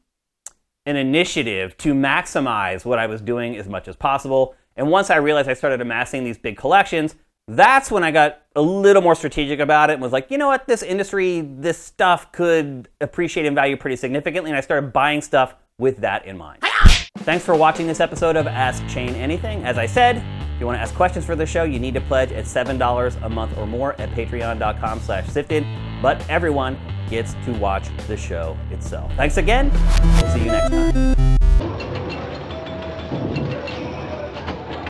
an 0.89 0.97
initiative 0.97 1.77
to 1.77 1.93
maximize 1.93 2.85
what 2.85 2.99
I 2.99 3.07
was 3.07 3.21
doing 3.21 3.57
as 3.57 3.69
much 3.69 3.89
as 3.89 3.95
possible. 3.95 4.55
And 4.75 4.91
once 4.91 5.11
I 5.11 5.17
realized 5.17 5.49
I 5.49 5.55
started 5.55 5.83
amassing 5.83 6.25
these 6.25 6.39
big 6.39 6.57
collections, 6.57 7.15
that's 7.47 7.91
when 7.91 8.03
I 8.03 8.11
got 8.11 8.43
a 8.57 8.63
little 8.63 9.03
more 9.03 9.15
strategic 9.15 9.61
about 9.61 9.91
it 9.91 9.95
and 9.95 10.03
was 10.03 10.13
like, 10.13 10.31
you 10.31 10.39
know 10.39 10.47
what, 10.47 10.67
this 10.67 10.83
industry, 10.83 11.43
this 11.43 11.77
stuff 11.79 12.33
could 12.33 12.89
appreciate 13.03 13.45
in 13.45 13.55
value 13.55 13.77
pretty 13.77 13.97
significantly. 13.97 14.51
And 14.51 14.57
I 14.57 14.63
started 14.63 14.93
buying 14.93 15.21
stuff 15.21 15.55
with 15.79 15.99
that 15.99 16.25
in 16.25 16.39
mind. 16.39 16.63
Thanks 17.19 17.45
for 17.45 17.55
watching 17.55 17.87
this 17.87 18.01
episode 18.01 18.37
of 18.37 18.47
Ask 18.47 18.87
Shane 18.89 19.15
Anything. 19.15 19.65
As 19.65 19.77
I 19.77 19.85
said, 19.85 20.17
if 20.17 20.61
you 20.61 20.67
want 20.67 20.79
to 20.79 20.81
ask 20.81 20.95
questions 20.95 21.27
for 21.27 21.37
the 21.37 21.45
show, 21.45 21.65
you 21.65 21.79
need 21.79 21.95
to 21.95 22.01
pledge 22.01 22.33
at 22.33 22.47
$7 22.47 23.23
a 23.23 23.29
month 23.29 23.59
or 23.59 23.67
more 23.67 23.93
at 24.01 24.09
patreon.com 24.11 25.01
slash 25.01 25.29
sifted. 25.29 25.67
But 26.01 26.27
everyone 26.31 26.79
gets 27.09 27.35
to 27.45 27.53
watch 27.55 27.89
the 28.07 28.17
show 28.17 28.57
itself. 28.71 29.13
Thanks 29.17 29.37
again. 29.37 29.71
We'll 29.71 30.33
see 30.33 30.45
you 30.45 30.53
next 30.53 30.71
time. 30.71 32.38